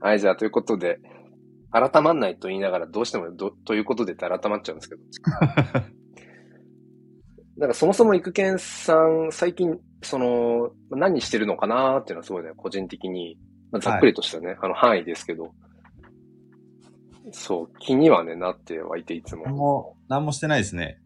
[0.00, 1.00] はい、じゃあ、ということで、
[1.70, 5.02] 改まんないと言いながら、どうしてもど、ということでって改まっちゃうんですけど。
[7.58, 13.36] なんかそもそも育賢さん、最近、その、何してるのかなっていうのはすごいね、個人的に、
[13.72, 15.52] まあ、ざっくりとしたね、あの範囲ですけど、
[17.32, 19.44] そう、気にはね、なってはいて、いつも。
[19.44, 21.00] 何も、何もしてないですね。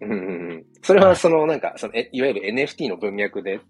[0.00, 0.20] うんうんう
[0.54, 0.64] ん。
[0.82, 3.60] それはその、なんか、その、え、いわゆる NFT の文脈でっ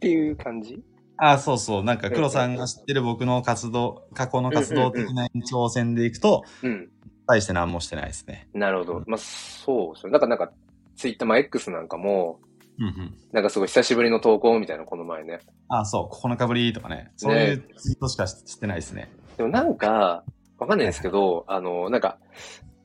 [0.00, 0.82] ていう感じ？
[1.16, 1.84] あ、そうそう。
[1.84, 6.90] なんか、黒さんが知ってる僕の活動、過去の活動的な延長線でいくと、うん。
[7.26, 8.48] 対して何もしてないですね。
[8.52, 9.04] なるほど。
[9.06, 10.12] まあ、そうですよ。
[10.12, 10.52] だからなんか、
[10.96, 12.40] ツイッター、まあ、X なんかも、
[12.78, 13.14] うんうん。
[13.32, 15.40] なんかすごい久しぶりの投稿みたいな、この前ね。
[15.68, 16.14] あ、そう。
[16.14, 17.12] 9日ぶりとかね。
[17.16, 19.10] そういうツイートしかしてないですね。
[19.36, 20.24] でもなんか、
[20.58, 22.18] わかんないですけど、あの、なんか、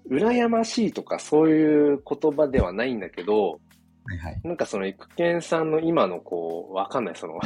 [0.09, 3.59] 羨ましいとかそういう言葉ではないんだけど、
[4.05, 4.41] はいはい。
[4.43, 7.39] なんかその育賢さんの今のこう、わかんない、その、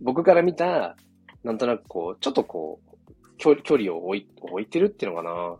[0.00, 0.96] 僕から見た、
[1.44, 2.88] なんとなくこう、ちょっとこう、
[3.38, 5.56] 距距離を置い置いてるっていうのかな。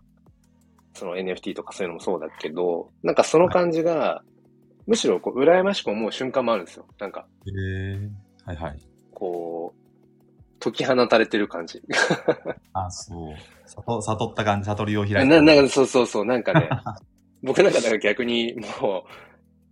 [0.94, 4.22] その NFT とかそういうのもそうだけど、なんかその感じが、
[4.86, 6.86] むしろこう、羨ましく思う瞬間もあるんですよ。
[6.98, 8.10] なんか、へえ。
[8.44, 8.78] はいはい。
[9.12, 11.80] こう、解き放たれてる感じ。
[12.72, 13.34] あ、そう。
[13.66, 15.24] 悟悟った感じ、悟りを開いた。
[15.24, 16.68] な、なんか、そうそうそう、なんかね、
[17.42, 19.04] 僕なんかだから逆にも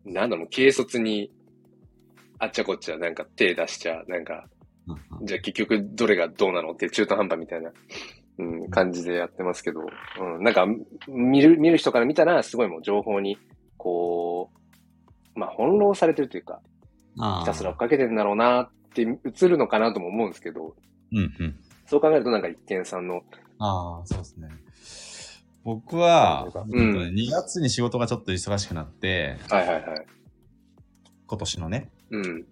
[0.04, 1.32] う、なんだろう、軽率に、
[2.38, 4.46] あっちゃこっちゃ、なんか手出しちゃ、なんか、
[5.22, 7.72] じゃあ結局どれがどうなのって中途半端みたいな、
[8.38, 10.66] うん、感じでやってますけど、うん、なんか
[11.08, 13.38] 見る、見る人から見たらすごいもう情報に、
[13.76, 14.50] こ
[15.34, 16.60] う、まあ翻弄されてるというか、
[17.40, 20.76] ひたすら追っかけてるんだろうなって映るのかなとも思うんですけど、
[21.12, 21.56] うんうん。
[21.86, 23.22] そう考えるとなんか一見さんの、
[23.58, 24.48] ああ、そうですね。
[25.64, 30.06] 僕は、うんえっとね2月に仕事がちょっと忙しくなって、はいはいはい。
[31.26, 31.90] 今年のね。
[32.10, 32.46] うん。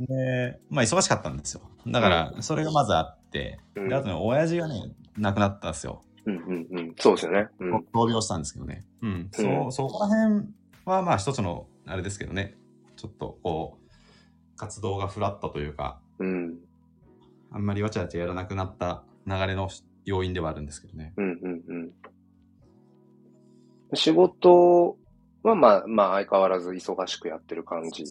[0.00, 1.62] で、まあ忙しかったんですよ。
[1.86, 6.02] だから、それがまずあって、うんで、あとね、親父がね、亡くなったんですよ。
[6.24, 6.94] うんうんうん。
[6.98, 7.48] そうですよね。
[7.60, 7.76] うん。
[7.94, 8.84] 闘病したんですけどね。
[9.02, 9.28] うん。
[9.32, 10.46] そう、そこら辺
[10.84, 12.54] はまあ一つの、あれですけどね。
[12.96, 16.58] ちょっとこう、活動がフラットというか、うん。
[17.50, 19.68] あんまりわちゃわちゃやらなくなった流れの
[20.04, 21.12] 要因ではあるんですけどね。
[21.16, 21.92] うんうんうん。
[23.94, 24.96] 仕事
[25.42, 28.04] はまあまあ相変わらず忙しくやってる感じ。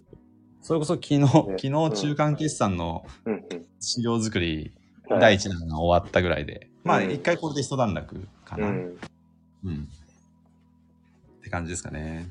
[0.65, 3.05] それこそ昨日、昨日中間決算の。
[3.79, 4.71] 資料作り、
[5.07, 8.69] はい第一弾が終わったぐらいで、まあうん一回これで一段落かな。
[8.69, 8.97] うん。
[9.63, 9.87] うん。
[11.39, 12.27] って感じですかね。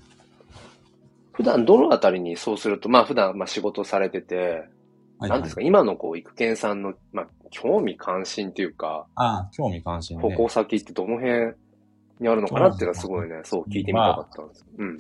[1.31, 4.65] 普段どのあたりにそうすると、まあ普段まあ仕事されてて、
[5.21, 10.23] はいなんですか、今のこう、育賢さんの、まあ興味関心っていうか、ああ、興味関心ね。
[10.23, 11.53] 方向先ってどの辺
[12.19, 14.67] にあるのかなっていうのはすごいね、そう聞いてみたかったんです。
[14.77, 14.99] うん。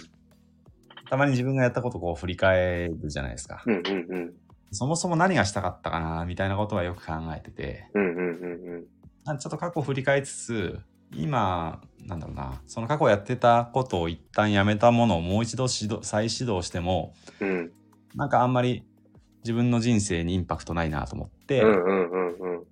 [1.09, 3.63] たまに自分がやったことをこう振り返るじゃないですか。
[3.67, 4.35] うんうんうん。
[4.71, 9.39] そもそも何がしたかったかな、みたいなことはよく考えてて、うんうんうんうん。
[9.39, 10.81] ちょっと過去を振り返りつつ、
[11.13, 17.73] 今、なんだろうな、その過去やってたことを一旦やめたものをもう一度指導再始動しても、うん。
[18.17, 18.85] なんかあんまり
[19.45, 22.65] 自分の人生にインパクトないなと思って、うんうんうんうん。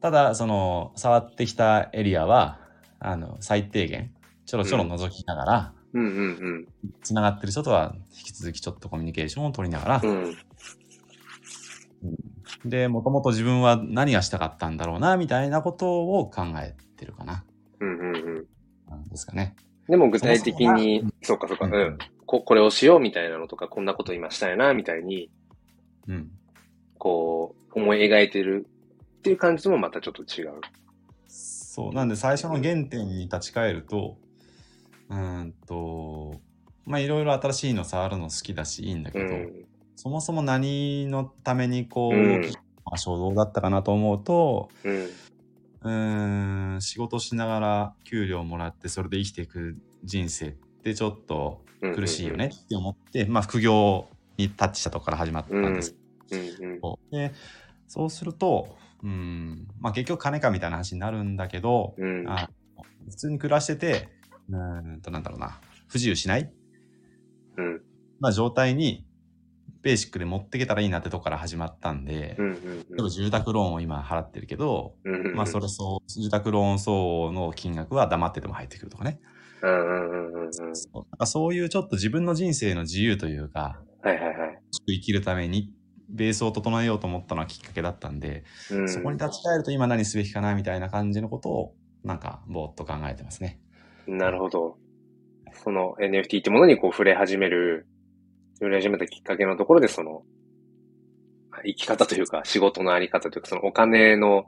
[0.00, 2.60] ただ、その、触ってきたエリアは、
[2.98, 4.14] あの、最低限、
[4.46, 6.68] ちょろちょろ覗きながら、うんうん
[7.02, 10.24] つながってる人とは引き続きちょっとコミュニケーションを取りながら、うん。
[12.02, 12.06] う
[12.66, 12.68] ん。
[12.70, 17.44] で、もともと自分は何がしたかったんだろうな、みたいなことを考えてるかな。
[17.80, 18.46] うんうんうん。
[18.88, 19.56] なんですかね。
[19.88, 21.98] でも具体的に、そうかそうか、ううんん。
[22.26, 25.30] こ、これをしようみたいなのとか、こんなこと今したいな、みたいに、
[26.06, 26.30] うん。
[26.98, 28.66] こう、思い描いてる
[29.18, 30.52] っていう感じともまたちょっと違う。
[31.26, 31.92] そう。
[31.92, 34.16] なんで最初の原点に立ち返ると、
[35.10, 36.40] うーんと、
[36.86, 39.66] まあいろいろ新しいの触るの好きだしいいんだけど、うん。
[39.96, 42.40] そもそも何のためにこう、うん
[42.84, 44.70] まあ衝動だったかなと思うと、
[45.84, 46.76] うん。
[46.76, 51.94] ん、仕事しながら給料もらってそれで生きていく人生ってちょっとうん。
[51.94, 54.06] 苦しいよねって思って、まあ副業
[54.38, 55.94] にタッチしたとこから始まったんです
[56.30, 56.50] うんうん。
[56.76, 57.32] けど、で
[57.88, 62.24] そうすると、うん、まあ結局金かみたいな話になるんだけど、うん。
[62.28, 62.48] あ
[63.08, 64.19] 普通に暮らしてて、
[64.50, 66.52] うーんとなんだろうな、不自由しない、
[67.56, 67.80] うん。
[68.18, 69.06] まあ、状態に
[69.82, 72.54] ベーシックで持っていけたらいいなってとこから始まったんで、うん。
[72.56, 75.34] 例えば住宅ローンを今払ってるけど、うん。
[75.34, 79.20] まあそれそう、住宅ローン層の金額は黙ってても入ってくるとかね。
[79.62, 80.52] うんうんうんうんうん。
[80.52, 84.58] そうなんかそういうちょっと自分の人生の自由というか、はいはいはい。
[84.86, 85.72] 生きるために
[86.08, 88.88] ベースを整えようと思ったのはきっかけだったんで、うん。
[88.88, 93.60] そこに立ち返ると今何すべきかなみたいな感じのことを、なんかぼーっと考えてますね。
[94.06, 94.76] なるほど。
[95.52, 97.86] その NFT ってものにこう触れ始める、
[98.58, 100.22] 触れ始めたきっかけのところでその、
[101.64, 104.46] 生き方というか仕事のあり方というかそのお金の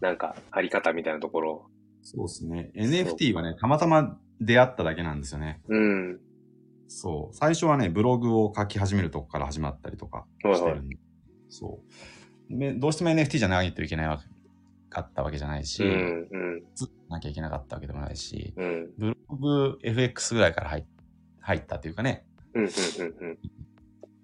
[0.00, 1.70] なんか、あり方みたいなところ。
[2.02, 2.70] そうですね。
[2.74, 5.60] NFT はね、たまたま出会っただけなんですよね。
[5.68, 6.20] うん。
[6.88, 7.36] そう。
[7.36, 10.96] 最初はね、ブログを書き始めるとこから始まったりとかしてるんで。
[11.50, 11.80] そ
[12.50, 12.58] う。
[12.58, 14.24] でどうしても NFT じゃないといけないわけ
[14.90, 16.62] かったわけじゃないし、うん、うん、
[17.08, 20.84] なきゃいけなかったわけでもないし、うん、ブログ FX ぐらいから入
[21.40, 22.70] 入ったというかね、うん、うん、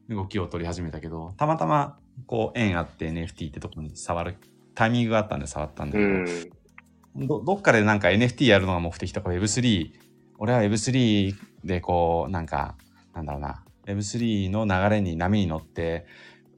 [0.09, 4.37] うん、動きを取り始めたけど、たまたまこう縁あって NFT ってとこに触る
[4.75, 7.27] タイミングがあったんで触ったんだうけど、ん。
[7.27, 9.93] どどっかでなんか NFT やるのが目的とか Web3、
[10.39, 11.35] 俺は Web3
[11.65, 12.77] でこう、なんか、
[13.15, 16.07] なんだろうな、Web3 の流れに波に乗って、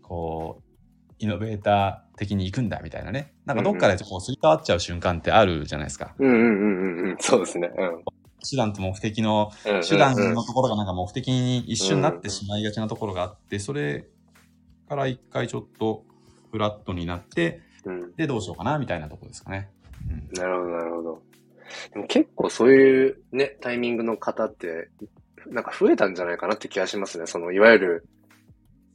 [0.02, 3.32] こう、イノベーター的に行くんだみたいなね。
[3.46, 6.14] なんかどっかでこうすり替わっちゃう瞬間ってあるじゃないですか。
[6.18, 6.42] うん、うん、う
[7.06, 7.70] ん、うん、そうですね。
[7.76, 8.04] うん。
[8.48, 14.06] 手段と目的の、うん手段のところがなんか目的に一瞬なってしまいがちなところがあって、それ
[14.88, 16.04] から一回ちょっと
[16.50, 18.14] フラットになって、うん。
[18.16, 19.70] で、どうしようかなみたいなところですかね。
[20.10, 21.22] うんなるほど、なるほど。
[21.92, 24.88] でも結構そういうね、タイミングの方って、
[25.46, 27.26] なんか増えたんじゃないかなって気がしますね。
[27.26, 28.08] その、いわゆる、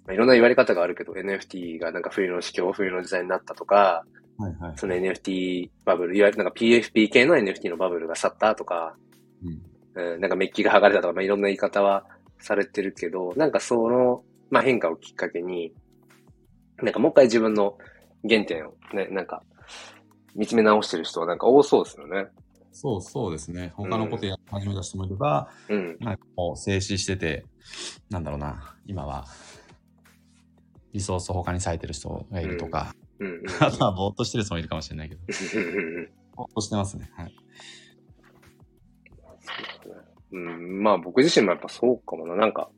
[0.05, 4.05] まあいろんな言われ方があるけど、NFT がなんか冬の市況、冬の時代になったとか、
[4.37, 4.73] はいはい。
[4.77, 8.95] その NFT バブル、いわゆるなんか PFP 系の NFT のバブルが去ったとか、
[9.43, 9.61] うん
[9.95, 12.05] うん、なんかメッキが剥がれたとか、まあ、いろんな言い方は
[12.39, 15.73] されてるけど、なんかその、まあ、変化をきっかけに、
[16.81, 17.77] なんかもう一回自分の
[18.27, 19.43] 原点をね、なんか、
[20.35, 22.27] 見つめ直してる人はなんか多そうですよね。
[22.71, 23.71] そうそうですね。
[23.75, 25.97] 他のことやり始めた人もいれば、うん。
[25.99, 27.45] なんかもう静止してて、
[28.09, 29.25] なんだろうな、今は、
[30.93, 33.27] リソース他に割いてる人がいるとか、うん。
[33.27, 33.43] うん。
[33.59, 35.25] あとはぼーっとしてる人もいるかもしれないけど、う
[35.59, 37.09] んぼーっとしてますね。
[37.13, 37.33] はい。
[40.31, 40.83] うん。
[40.83, 42.35] まあ僕自身もやっぱそうかもな。
[42.35, 42.69] なんか、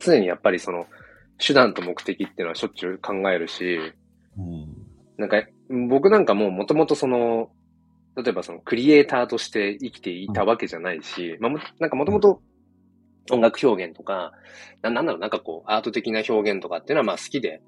[0.00, 0.86] 常にやっぱりその、
[1.38, 3.78] 手段と目的っていうのはしょっちゅう考えるし、
[4.38, 4.86] うん。
[5.16, 5.42] なんか、
[5.88, 7.50] 僕なんかもうもともとその、
[8.16, 12.42] 例えばそのクリエイターとして生きていたわけじゃないし、まあも、なんかもともと
[13.30, 14.32] 音楽表現とか、
[14.82, 17.62] ななんだろう、なんかこう、アート的な表現とかっていうのはまあ好きで、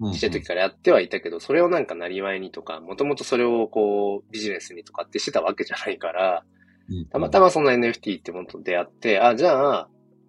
[0.00, 6.44] うんちっちゃい時からやってはいたけど、それをなんかなりわいにとか、もともとそれをこう、ビジネスにとかってしてたわけじゃないから、
[7.10, 9.88] たまたまその NFT ってものと出会って、あ、じゃあ、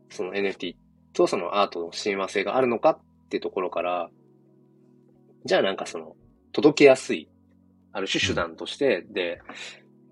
[0.10, 0.76] その NFT
[1.14, 3.00] とそのアートの親和性があるのかっ
[3.30, 4.10] ていうところから、
[5.46, 6.16] じゃあなんかその、
[6.52, 7.30] 届けやすい、
[7.92, 9.40] ある種手段として、で、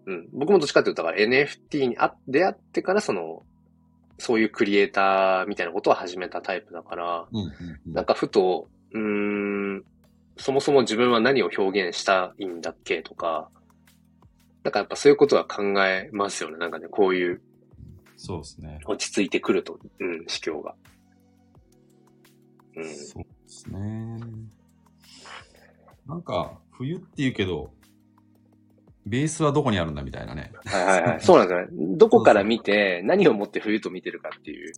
[0.05, 3.43] うん、僕もどっちかっていうと、だから NFT にあ出会ってからその、
[4.17, 7.45] そういうクリエイターみたいなことを始めたタイプだから、うんうん
[7.87, 9.83] うんなんかふと、うーん、
[10.37, 13.49] そもそも自分は何を表現したいんだっけとか、
[14.63, 16.57] なんかやっぱそういうことは考えますよね。
[16.57, 17.41] なんかね、こういう
[18.17, 18.79] そうですね。
[18.85, 20.75] 落ち着いてくると、うん、市況が。
[22.75, 22.83] うん。
[22.95, 24.19] そうですね。
[26.07, 27.71] なんか、冬って言うけど、
[29.07, 30.51] ベースはどこにあるんだみたいなね。
[30.65, 31.21] はいはいはい。
[31.21, 31.98] そうなんですよね。
[31.98, 34.74] どこから見て、何をもって冬と見てるかっていう。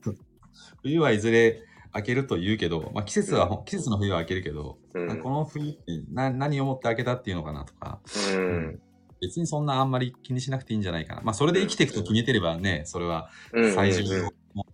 [0.84, 1.64] 冬はいずれ
[1.96, 5.22] 明けると言うけど、まあ、季節は、季節の冬は明けるけど、うん。
[5.22, 5.80] この冬って
[6.12, 8.00] な何をもって明けたっていうのかなとか、
[8.36, 8.80] うん。
[9.22, 11.22] 別にそんなあんまり気にしなくていいんじゃないかな。
[11.22, 13.74] まあ、それで生きていくと決めてればね、それはうん。
[13.74, 14.04] 最重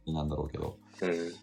[0.06, 1.34] 要なんだろうけど、うん。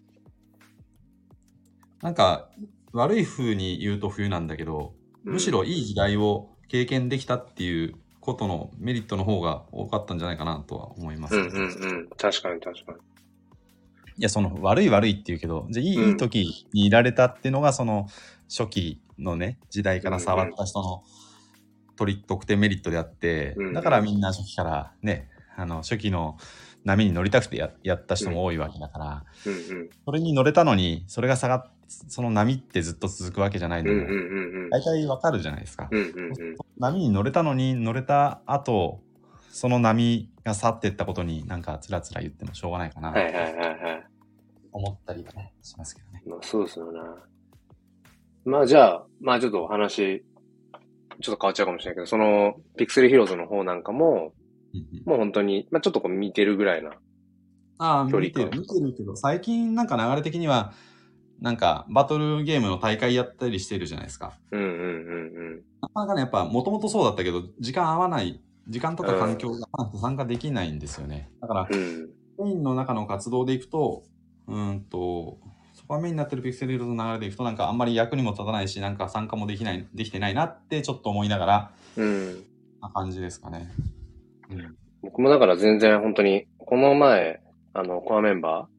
[2.01, 2.49] なんか、
[2.91, 4.93] 悪い風に言うと冬なんだけど、
[5.23, 11.35] むしろいい時代を経験できたっていうことのメリットの方が多かったんじゃないかなとは思います。
[11.35, 12.09] うんうんうん。
[12.17, 12.97] 確かに確かに。
[14.17, 18.07] いや、その悪い悪いって言うけど、じゃあいい,、時にいられたっていうのが、その
[18.49, 21.03] 初期のね、時代から触った人の
[21.95, 26.37] 取り得点メリットであって、うんだからみんな初期からね、あの初期の
[26.85, 29.89] 波に乗りたくてややった人も多いわけだから、うんうん。
[30.05, 34.69] それに乗れたのに、それが下がっその波ってずっと続くわけじゃないのも、うんうんうんうん。
[34.69, 35.87] 大体わかるじゃないですか。
[35.91, 36.35] うんうんうん。
[36.77, 39.01] 波に乗れたのに乗れた後
[39.51, 44.03] その波が去っていったことになんかつらつら言ってもしょうがないかなとはいはいはいはい。
[44.71, 46.23] 思ったりはねしますけどね。
[46.25, 46.99] まあそうですよね。
[48.45, 50.25] まあじゃあ、まあちょっとお話、
[51.21, 54.33] ちょっと変わっちゃうかもしれないけど、その、ピクセルヒローズの方なんかも、
[54.73, 56.91] うんうんもう本当に、まあちょっとこう見てるぐらいな。
[57.77, 60.73] ああ見てる見てるけど最近なんか流れ的には
[61.43, 64.31] なんかバトルゲームの大会やったりしてるじゃないですか。
[64.51, 71.29] うんうんうんなかなかねやっぱもともとそうだったけど時間合わない時間とか環境が合わなくて参加できないんですよね。
[71.41, 71.77] だからうん。
[71.77, 72.45] うん。
[72.45, 74.03] メインの中の活動でいくと、
[74.47, 75.37] うーんと、
[75.73, 82.45] そこがメインになってるピクセルヒーローズの流れでいくと、なんかあんまり役にも立たないし、なんか参加もできない、できてないなってちょっと思いながら、うん。
[82.81, 83.69] な感じですかね。
[84.49, 84.75] うん。
[85.03, 87.41] 僕もだから全然本当に、この前、
[87.73, 88.69] あの、コアメンバ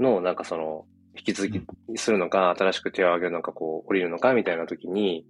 [0.00, 1.62] ーの、なんかその、引き続き
[1.96, 5.24] するのか、新しく手を挙げるのか、こう、降りるのか、みたいな時に、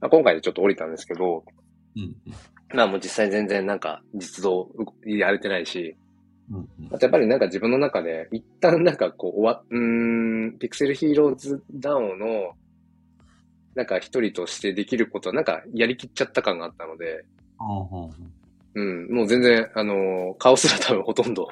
[0.00, 1.44] まあ、今回でちょっと降りたんですけど、
[1.96, 2.16] うんうん。
[2.74, 4.70] まあもう実際全然なんか実動
[5.04, 5.96] やれてないし、
[6.50, 6.86] うんうん。
[6.86, 12.52] あとやっぱりなんか自分の中で、一旦なんかこう終わ、うーん、ピクセルヒーローズダウンの、
[13.74, 17.24] なんか一人としてできることはなんかやりきっちゃった感があったので、
[18.74, 21.48] うんもう全然、あのー顔すら多分ほとんど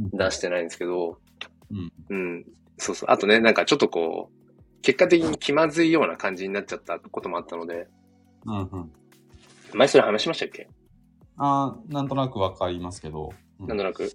[0.00, 0.10] うん。
[0.10, 1.18] 出してないんですけど、
[1.70, 1.92] うん。
[2.08, 2.44] うん、
[2.80, 3.10] そうそう。
[3.10, 7.86] あとね、なんかちょっとこう、結果的に気まずいような感じになっちゃったこともあったので、
[8.46, 8.92] うんうん。
[9.74, 10.68] 前それ話しましたっけ？
[11.36, 13.32] あーなんとなくわかりますけど。
[13.60, 14.10] うんなんとなく。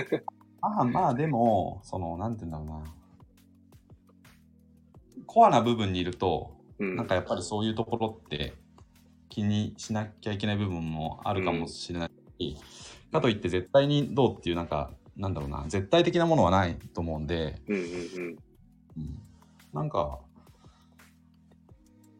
[0.62, 2.94] まあまあでも、その、なんて言うんだろうな。
[5.26, 6.96] コアな部分にいると、うん。
[6.96, 8.54] なんかやっぱりそういうところって
[9.28, 12.56] 気にしなきゃいけない部分もあるかもしれないし、
[13.12, 18.36] かといって絶対にどうっていうなんか、なんだろうな、絶対的なものはないと思うんで、うんうんうん。
[18.96, 19.22] うん
[19.72, 20.20] なんか、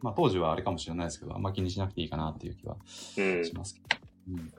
[0.02, 2.76] まあ当時はあれかもしれないですけど、あんま気にしなくていいかなっていう気は
[3.16, 3.44] うん。
[3.44, 3.86] しますけど。
[4.28, 4.52] うん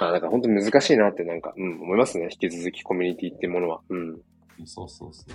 [0.00, 2.28] まあ、なんか本当に難しいなってなんか、うん、思いますね。
[2.30, 3.80] 引き続きコミュニティっていうものは。
[3.88, 4.20] うん。
[4.64, 5.34] そうそうそう。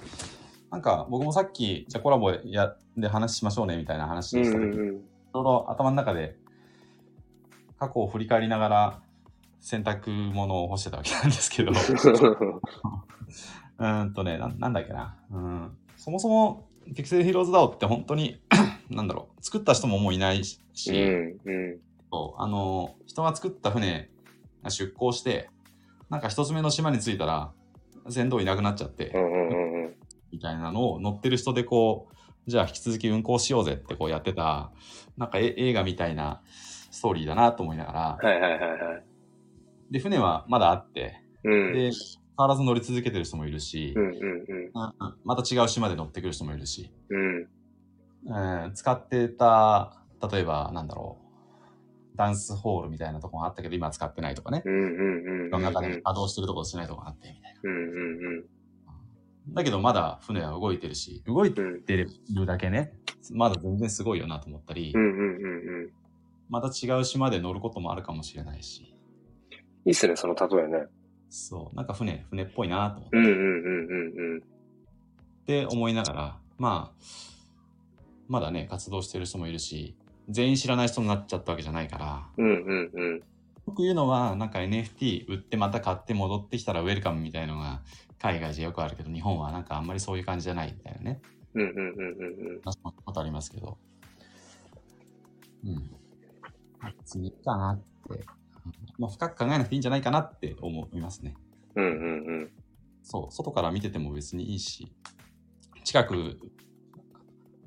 [0.72, 6.38] なんか僕もさっき、じゃあコラボやで話しましょうねみたいな話うんした時、ちうんょうど頭の中で
[7.78, 9.02] 過去を振り返りながら
[9.60, 15.18] 洗濯物を干してたわけなんですけど、 うーんとねな、なんだっけな。
[15.32, 18.40] うん、そもそもピクセルヒーローズダオって本当に、
[18.90, 20.62] なんだろう、作った人ももういないし、
[21.46, 21.80] うん。
[22.38, 24.10] あの、人が作った船
[24.64, 25.50] が出港して、
[26.10, 27.52] なんか一つ目の島に着いたら、
[28.10, 29.12] 船頭いなくなっちゃって。
[30.32, 32.16] みたいなのを乗ってる人でこう、
[32.48, 34.72] じゃあ引き続き運行しようぜってこうやってた、
[35.18, 36.42] なんかえ映画みたいな
[36.92, 39.04] ストーリーだなと思いながら、はいはいはいはい。
[39.92, 41.74] で、船はまだあって、うん。
[41.74, 41.92] で、変
[42.38, 44.72] わらず乗り続けてる人もいるしう、んうんうん
[45.24, 47.38] また違う島で乗ってくる人もいるし、うん。
[47.38, 47.48] うん。
[48.28, 51.20] えー使ってた、例えばなんだろ
[52.14, 57.70] う、ダンスホールみたいなとこがあったけど今は使ってないとかね、の中で稼働してるところしないとこがあってみたいな。
[57.70, 58.46] うんうん
[59.48, 61.68] だけどまだ船は動いてるし、動いてうん。
[61.68, 62.36] うん。
[62.36, 62.94] るだけね、
[63.32, 65.90] まだ全然すごいよなと思ったり、うんうんうんうん。
[66.50, 68.95] また違う島で乗ることもあるかもしれないし、
[69.86, 70.88] いいっすね、その例えね。
[71.30, 74.38] そう、なんか船、船っぽいなと思ってうんうんうんうんうん。
[74.40, 74.42] っ
[75.46, 77.04] て思いながら、まあ、
[78.28, 79.96] まだね、活動してる人もいるし、
[80.30, 83.18] 全員知らない人になっちゃったわけじゃないから、うんうんうん。
[83.18, 83.22] よ
[83.76, 87.82] く言うのは、なんか NFT 売ってまた買って戻ってきたらウェルカムみたいのが
[88.20, 91.22] 海外じゃよくあるけど、日本はなんかあんまりそういう感じじゃないみたいなね、
[91.54, 92.62] うんうんうんうんうん。
[92.62, 93.78] ことありますけど、
[95.64, 95.92] うん。
[97.06, 98.26] 次かなって、
[98.98, 101.36] まあ、深く考えなくていいんじゃないかなって思いますね。
[101.76, 102.52] うんうんうん。
[103.04, 104.92] そう、外から見てても別にいいし、
[105.84, 106.40] 近く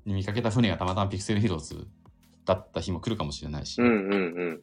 [0.05, 1.87] に見かけた船がたまたまピクセルヒーローズ
[2.45, 4.17] だった日も来るかもしれないし、うんうんう
[4.53, 4.61] ん。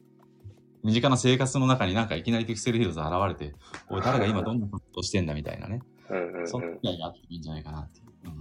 [0.82, 3.54] 身近な生活の中になんかいきなりピクセルヒーローズ現れて、
[3.88, 5.80] おい、誰が今どんなことをしてんだみたいなね、
[6.10, 6.74] うんうんそんなうん。
[6.80, 8.06] 未来があっていいんじゃないかなっていう。
[8.26, 8.38] うん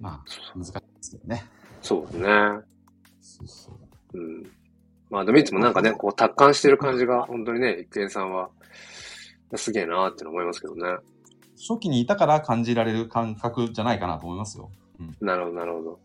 [0.00, 1.44] まあ、難しいですけどね。
[1.82, 2.28] そうですね。
[3.20, 3.72] そうそ
[4.14, 4.18] う。
[4.18, 4.57] うん。
[5.10, 8.50] まあでもいつもなんかね、こう達観してる感じが、本当にね、一見さんは、
[9.56, 10.82] すげえなーって思いますけどね。
[11.56, 14.70] 初期にいたから感じられる感覚じゃないかなと思いますよ。
[15.20, 15.98] なるほど、なるほど。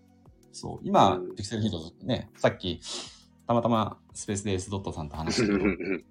[0.52, 0.80] そう。
[0.84, 2.80] 今、うんピクセルヒーローズね、さっき、
[3.48, 6.04] たまたまスペースで S ドットさんと話して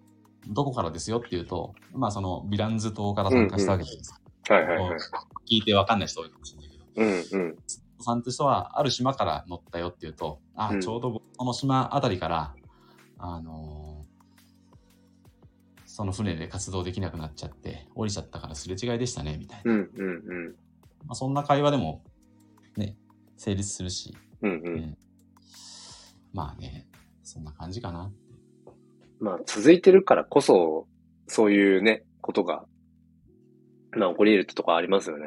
[0.48, 4.20] どこからですよっていうと、まあそのヴィランズ島から参加したわけです。
[4.48, 4.98] はいはいはい。
[5.48, 7.56] 聞いてわかんない人多いかもしれないけど、うんうん。
[8.00, 12.54] さんって人はある島から乗ったよっていうと、あ、うんちょうどこの島あたりから、
[13.24, 14.12] あのー
[15.94, 19.72] その船で活動できなくなっちゃって、降りちゃったからすれ違いでしたね、みたいな。
[19.72, 20.46] うんうんうん。
[21.04, 22.02] まあ、そんな会話でも、
[22.78, 22.96] ね、
[23.36, 24.60] 成立するし、うんう。
[24.64, 24.96] うんん
[26.32, 26.86] まあね、
[27.22, 28.10] そんな感じかな。
[29.20, 30.86] まあ続いてるからこそ、
[31.26, 32.64] そういうね、ことが、
[33.94, 35.26] まあ起こり得るってとこありますよね。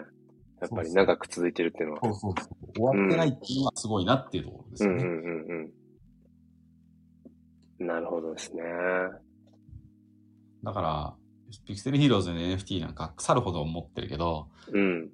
[0.61, 1.99] やっぱり長く続いてるっていうのは。
[2.01, 2.73] そうそうそう。
[2.73, 5.03] 終わってないっていうのはすごいなっていうところですよね。
[5.03, 5.71] うんうんうんうん。
[7.79, 8.63] なるほどですね。
[10.63, 11.15] だから、
[11.65, 14.81] ピクセルヒーローズの NFT なんか腐るほど持ってるけど、うん。
[14.81, 15.09] うん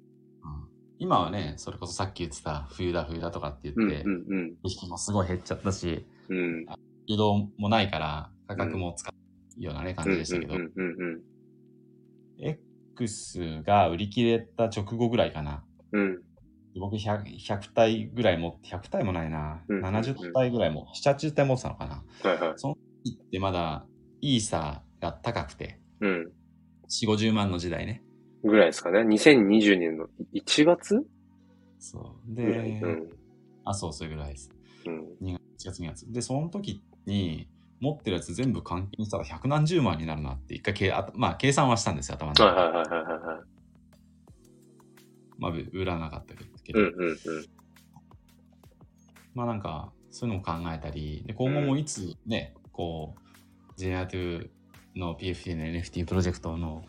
[0.98, 4.54] 今はね、それこそさっき言ってた冬だ冬だとかってうん言って、うんうん。
[4.62, 6.64] 意識もすごい減っちゃったし、うん。
[7.06, 9.12] 移動もないから価格も使
[9.58, 11.20] うようなね、感じでしたけど、うんうんうん
[12.94, 15.64] X が売り切れた直後ぐらいかな。
[15.90, 16.22] うん。
[16.74, 16.80] うん。
[16.80, 19.62] 僕 100, 100体ぐらい持って、100体もないな。
[19.68, 22.04] うんうんうん70体ぐらいも、7、80体持ってたのかな。
[22.30, 22.52] はいはい。
[22.56, 23.86] その時ってまだ
[24.20, 26.32] イーサーが高くて、うん。
[26.88, 28.02] 4、50万の時代ね。
[28.44, 29.00] ぐらいですかね。
[29.00, 31.04] 2020年の1月？
[31.78, 32.34] そう。
[32.34, 32.42] で、
[32.82, 33.10] うん。
[33.64, 34.50] あ、そう、それぐらいです。
[34.86, 35.32] うん。
[35.32, 36.12] 2月、2月。
[36.12, 37.48] で、その時に、
[37.80, 42.60] 持ってるやつ全部換金したら百何十万になるなって、一回けあまあ、計算はしたんですよ、頭の中で。
[42.60, 43.40] はいはいはいはいはいはい。
[45.38, 46.51] まあ、売らなかったけど。
[46.74, 47.18] うんうんうん。
[49.34, 54.48] まあなんか、そういうのも考えたり、で今後もいつね、こう、JR2
[54.96, 56.84] の PFT の NFT プロジェクトの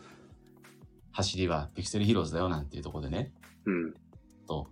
[1.12, 3.32] 走りはピクセルヒーローズだよなんていうところでね、
[3.66, 3.94] うん。
[4.48, 4.68] と、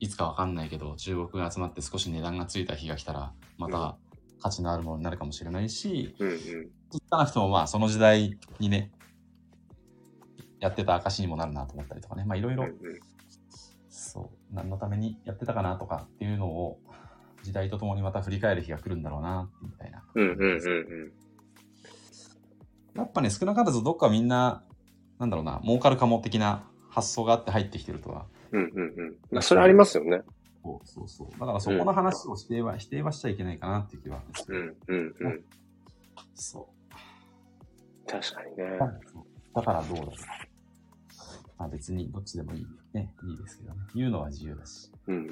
[0.00, 3.96] いつかわかんないけど、中国が集まって少し値段がついた日が来たら、また
[4.40, 6.38] 価値のあるものになるかもしれないし、うんうん。
[6.90, 8.90] つかなくてもまあその時代にね、
[10.60, 12.66] やってた証にもなるなと思ったりとかね、まあいろいろ
[14.54, 16.78] 何のためにやってたかなとかっていうのを、
[17.42, 20.02] 時代とともにまた振り返る日が来るんだろうな、みたいな。
[20.14, 21.12] うんうんうん
[22.94, 24.62] やっぱね、少なからずどっかみんな、
[25.18, 28.26] なんだろうな、儲かるかも的な発想があって入ってきてるとは。
[28.52, 28.70] うん。
[28.72, 30.22] うんうんあ、それありますよね。
[30.62, 31.40] そうそうそう。
[31.40, 34.20] だからそこの話を否定は、否定はしちゃいけないかなっていう気は。
[34.48, 35.44] うんうんうん。
[36.34, 36.68] そ
[38.06, 38.78] 確かにね。
[39.54, 40.53] だからどうだろう。
[41.58, 42.66] まあ別にどっちでもいい。
[42.92, 43.80] ね、いいですけどね。
[43.94, 44.90] 言うのは自由だし。
[45.06, 45.22] うんうん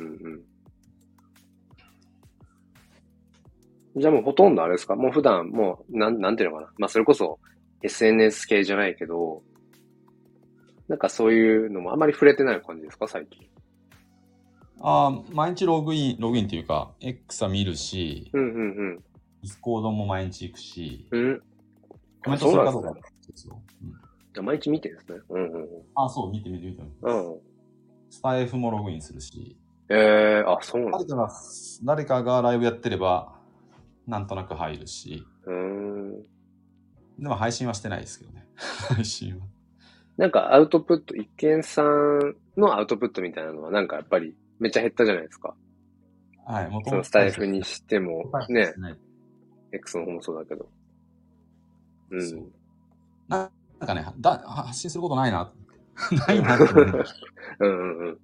[3.94, 4.00] うん。
[4.00, 4.96] じゃあもうほとんどあれですか？
[4.96, 6.68] もう普段もう、なん、なんていうのかな？
[6.78, 7.38] まあそれこそ
[7.82, 9.42] SNS 系じゃないけど、
[10.88, 13.06] なんかそういうのもあまり触れてない感じですか？
[13.06, 13.48] 最近。
[14.80, 21.20] ああ、毎日ログイン、ログインっていうか、X は見るし、うんうん Discord も毎日行くし、うん。
[21.20, 21.42] うん。
[22.24, 23.00] コメントするかどうかで
[23.36, 23.60] すよ。
[23.82, 24.01] うん
[24.34, 25.20] じゃあ毎日見てるんですね。
[25.28, 26.82] うんうんあ、そう、見て見て見て。
[27.02, 27.32] うん。
[27.32, 27.40] うん。
[28.10, 29.56] スタイフもログインするし、
[29.88, 30.98] ええー、あ、そうなんだ。
[30.98, 31.32] 誰かが、
[31.82, 33.34] 誰かがライブやってれば、
[34.06, 36.22] なんとなく入るし、うーん。
[37.18, 38.46] でも配信はしてないですけどね。
[38.88, 39.46] 配信は。
[40.16, 45.54] なんかアウトプット、一見さんのアウトプットみたいなのはなんかやっぱりめっちゃ減ったじゃないですか。
[46.44, 48.96] はい、もそのスタイフにしても、ね、ね。
[49.72, 50.68] X の方もそうだけど。
[52.10, 52.16] う。
[52.16, 52.52] ん
[53.28, 53.50] な
[53.82, 55.50] なんかね、だ発信することないな。
[56.28, 57.04] ないなって思う。
[57.58, 58.18] うんうんうん。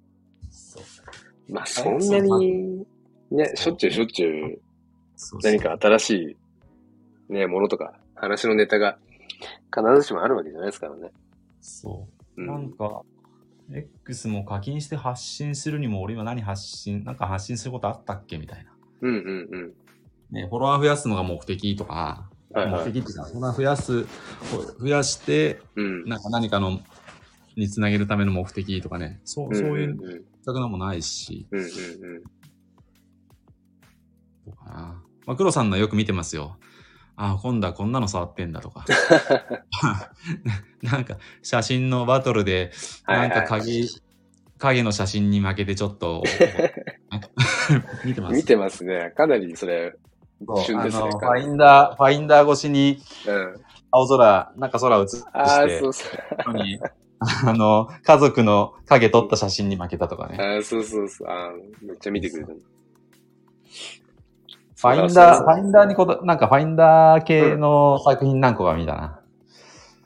[0.49, 2.85] そうまあそんなに、
[3.29, 4.61] ね、しょっちゅうしょっちゅう
[5.43, 6.37] 何か新し
[7.29, 8.97] い、ね、ものとか、話のネタが
[9.75, 11.11] 必ずしもあるわけじゃないですからね。
[11.59, 12.43] そうう。
[12.43, 13.01] んなんか、
[13.73, 18.71] X も課金して発信するにも、俺今何発信、なんか発信することあったっけみたいな。
[19.01, 19.73] うんうんうん。
[20.31, 22.28] ね、フォロワー増やすのが目的とか。
[22.53, 24.05] 目的っていうか、フォロワー増やす、
[24.79, 26.05] 増やして、うん。
[26.05, 26.79] なんか何かの、
[27.55, 32.23] につなげるための目的とかね、そう、そういううんうん全くのもないし、うんうんうん。
[32.23, 32.29] ど
[34.47, 35.03] うかな。
[35.25, 36.57] まあ、黒さんのよく見てますよ。
[37.15, 38.85] ああ、今度はこんなの触ってんだとか。
[40.81, 42.71] なんか、写真のバトルで、
[43.05, 43.83] なんか影、
[44.57, 46.23] 影の写真に負けてちょっと、
[48.05, 48.35] 見てます？
[48.35, 49.11] 見てますね。
[49.15, 49.93] かなりそれ、
[50.65, 53.61] 旬ですねあのファインダー、ファインダー越しにうん。
[53.91, 56.05] 青空、なんか空映して、ああ、そうそ
[56.47, 56.53] う。
[56.53, 56.79] に
[57.19, 60.37] あの、家族の影撮った写真に負けたとかね。
[60.39, 61.27] あーそうそうそう。
[61.27, 62.55] あーめっちゃ見てくれたの。
[64.75, 69.19] ファインダー、ファインダーにこだ、なんかファインダー系の作品何個か見たな。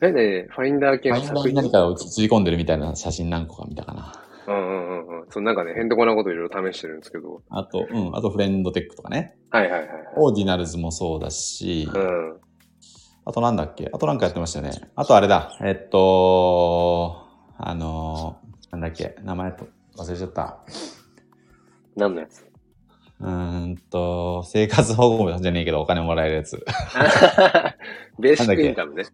[0.02, 1.50] え、ねファインダー系ファインダーの作品。
[1.50, 4.22] に何かを映り込んでるみたいな写真何個か見たかな。
[4.47, 5.25] うんうんうんうん。
[5.29, 7.41] そう、なんかね、へんとこなこといろいろ試してるんですけど。
[7.49, 9.38] あと、うん、あと friend.tech とかね。
[9.49, 9.89] はいはいはい。
[10.17, 12.39] Ordinals もそうだし、うん。
[13.25, 13.89] あとなんだっけ？
[13.93, 14.91] あとなんかやってましたよね。
[14.95, 15.58] あとあれだ。
[15.62, 17.25] えっと、
[17.58, 19.15] あのー、なんだっけ？
[19.23, 20.60] 名前と忘れちゃった。
[21.95, 22.45] 何のやつ？
[23.21, 26.58] うーんと、生活保護じゃねえけどお金もらえるやつ。
[28.19, 29.06] ベーシックインカムね。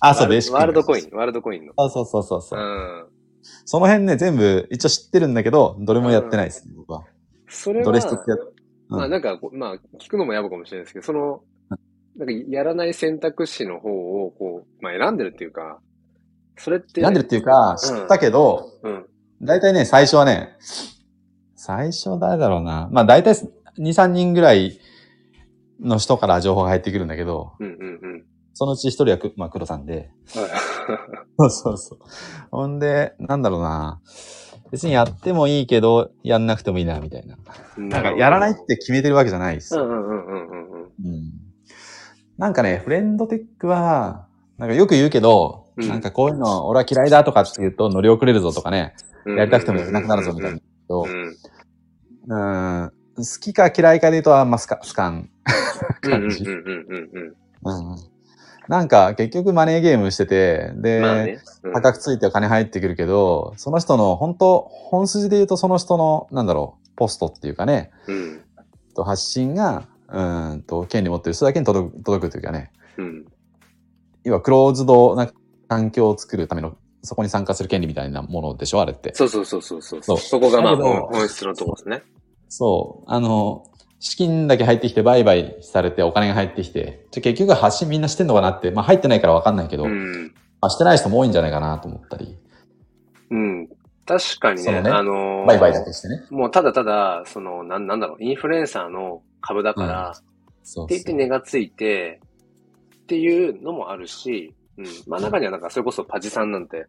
[0.00, 0.58] あ、そう、ベーシック。
[0.58, 1.72] ワールドコイン、ワールドコインの。
[1.76, 2.62] あそうそうそうそうう。
[2.62, 3.06] ん。
[3.64, 7.04] その辺ね、全部一応知ってるんだけど、どれもやってないです、僕は。
[7.48, 8.38] それは、どれ一つやっ
[8.90, 11.42] うんまあなんかまあ聞くのもやばかもしれないですけど、その、
[12.16, 15.78] なんかやらない選択肢の方をこう、まあ選んでるっていうか、
[16.56, 17.00] それって。
[17.00, 19.06] 選んでるっていうか、知ったけど、うん。
[19.42, 20.56] 大体ね、最初はね、
[21.54, 22.88] 最初誰だろうな。
[22.90, 24.80] まあ大体2、3人ぐらい
[25.80, 28.24] の人から情報が入ってくるんだけど、うんうんうん。
[28.58, 29.94] そのうち一人はく、まあ黒さんで。
[29.94, 30.10] はい
[31.38, 31.98] そうそうそう。
[32.50, 34.00] ほんで、なんだろうな。
[34.72, 37.36] 別にやってもいいけど、やんなくてもいいな、みたいな。
[37.76, 39.78] なんか、やらないって決めてるわけじゃないです。
[39.78, 40.82] うんうんうんうんうんうん。
[41.04, 41.32] うん
[42.36, 44.26] なんかね、フレンドテックは、
[44.58, 50.58] なんかよく言うけど、うんなんかこういうの俺は嫌いだとかって言うと乗り遅れるぞとかね、うんやりたくてもやれなくなるぞみたいな。
[50.88, 52.82] うん。
[52.82, 55.30] うん、好きか嫌いかで言うとあんまスカスカン
[56.02, 56.42] うんうん 感じ。
[56.42, 57.92] うんうんうんうん。
[57.92, 58.17] うん
[58.68, 61.40] なんか結局マネーゲームしてて、で、まあね。
[61.62, 68.40] うん高くついてお金入ってくるけど、その人の本当、本筋で言うとその人の、なんだろう、ポストっていうかね、うん。
[68.94, 73.26] と発信が、うんと、権利持ってる人だけに届く届くというかね、うん。
[74.24, 75.30] 要はクローズドな
[75.68, 79.14] 環境を作るための、そこに参加する権利みたいなものでしょ、あれって。
[79.14, 80.02] そうそうそうそうそう。
[80.02, 82.02] そうそこがまあ本質のところですね。
[82.48, 83.10] そう。
[83.10, 83.64] あの、
[84.00, 90.32] 資金だけ入ってきて売買されてお金が入ってきて、じゃ結局発信みんなしてんのかなって、まあ入ってないからわかんないけど、うん。
[90.60, 92.36] まあしてない人も多いんじゃないかなと思ったり、
[93.30, 93.68] うん。
[94.06, 96.24] 確かにね、ねあのー売買だけしてね。
[96.30, 100.14] もうただただ、その、なんなんだろう、インフルエンサーの株だから、
[100.62, 102.20] そうって言って値がついて、
[103.02, 104.86] っていうのもあるし、うん。
[105.06, 106.86] まあ中にはなんかそれこそパジさんなんて、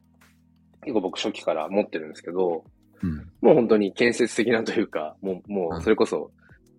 [0.83, 2.63] 結構僕初期から持ってるんですけど、
[3.01, 3.31] うん。
[3.41, 6.31] もう本当に建設的なというか、もう、もうそれこそ、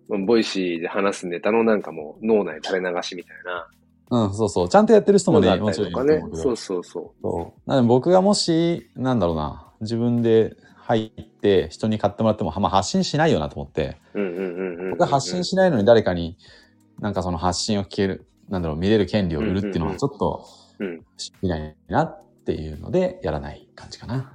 [0.07, 3.67] Voicy で話すネタのなんかもう脳内垂れ流しみたいな
[4.11, 4.69] うん、そうそう。
[4.69, 6.31] ちゃんとやってる人もね、もちろんいると思う。
[6.31, 7.69] けどそうそうそそう。
[7.69, 14.19] なので僕がもし、なんだろうな、自分で入って人に買ってもらっても、まあ、発信しないよなと思って、う。
[14.19, 14.89] うんうんうんうんうん。
[14.91, 16.37] 僕が発信しないのに誰かに、
[16.99, 20.45] なんかその発信を聞ける、なんだろう、見れる権利を売るっていうのはちょっと、
[20.79, 21.05] うん。
[21.41, 24.33] 見ないなっていうので、やらない感じかな。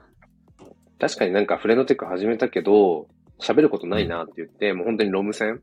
[0.98, 3.08] 確かになんかフレンドテック始めたけど、
[3.40, 5.60] 喋ることないなって言って、もう本当にロム線？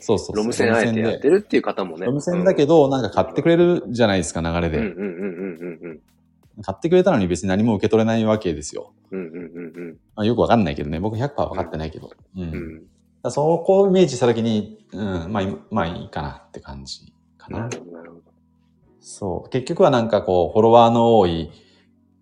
[0.00, 0.36] そうそうそう。
[0.36, 2.06] ロム線あえてやってるっていう方もね。
[2.06, 4.78] ロム線だけど、なんか買ってくれるじゃないですか、流れで。
[4.78, 6.00] うんうんうんうんうんうん。
[6.62, 8.92] 買ってくれたのに別に何も受け取れないわけですよ。
[9.10, 9.38] うんうんう
[9.90, 11.00] んまあ、よくわかんないけどね。
[11.00, 12.10] 僕100%わかってないけど。
[12.36, 12.82] うん。
[13.30, 17.60] そこをイメージしたときに、うん、まあまあいいかなって感じかな。
[17.60, 18.22] なるほど、なるほど。
[19.00, 19.50] そう。
[19.50, 21.50] 結局はなんかこう、フォロワーの多い、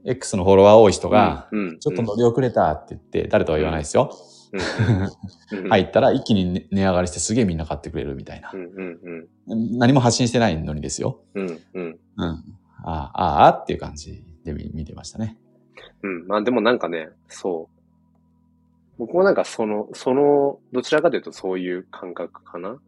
[0.06, 1.48] X のフォロワー多い人が、
[1.80, 4.10] ちょっと乗り遅れたって言って、誰とは言わないですよ。
[5.68, 8.52] 入ったら一気に値値上がりしてすげえみんな買ってくれるみたいな。
[9.46, 11.20] 何も発信してないのにですよ。
[11.34, 11.98] うんうん。
[12.16, 12.44] うん。
[12.84, 15.36] ああ、ああっていう感じで見見てましたね。
[16.02, 16.26] うん。
[16.26, 17.76] まあでもなんかね、そう。
[18.98, 22.78] 僕もなんかその、その、どちらかというとそういう感覚かな。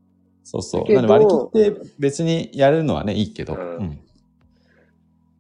[0.44, 0.92] そうそう。
[0.92, 3.54] なので割り切って別にやるのはね、いいけど。
[3.54, 3.98] うんうん。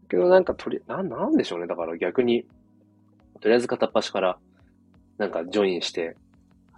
[0.08, 1.66] けどなんかとり、なん、なんでしょうね。
[1.66, 2.44] だから逆に、
[3.40, 4.38] とりあえず片っ端から、
[5.18, 6.16] なんかジョインして、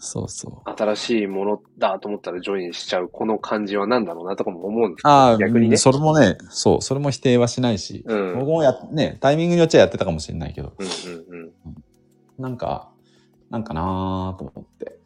[0.02, 0.70] そうそう。
[0.70, 5.76] 新しいものだと思ったらジョインしちゃう、この感じは何だろうなとかも思うんですけど、ああ、逆にね。
[5.76, 8.32] それもね、そう、それも否定はしないし、うん。
[8.32, 11.52] うん僕もや、ね、タイミングによっちゃやってたかもしれないけど、うんうん。
[12.38, 12.88] なんか、
[13.50, 14.98] なんかなーと思って。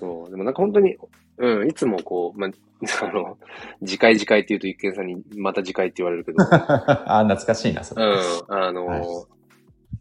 [0.00, 0.30] そう。
[0.30, 0.96] でもなんか本当に、
[1.38, 2.50] うん、いつもこう、まあ、
[3.06, 3.38] あの、
[3.84, 8.04] 次回次回って言うと一見さんにまた次回って言われるけど、 ああ、懐かしいな、それ。
[8.04, 8.12] うん、
[8.48, 9.02] あの、はい。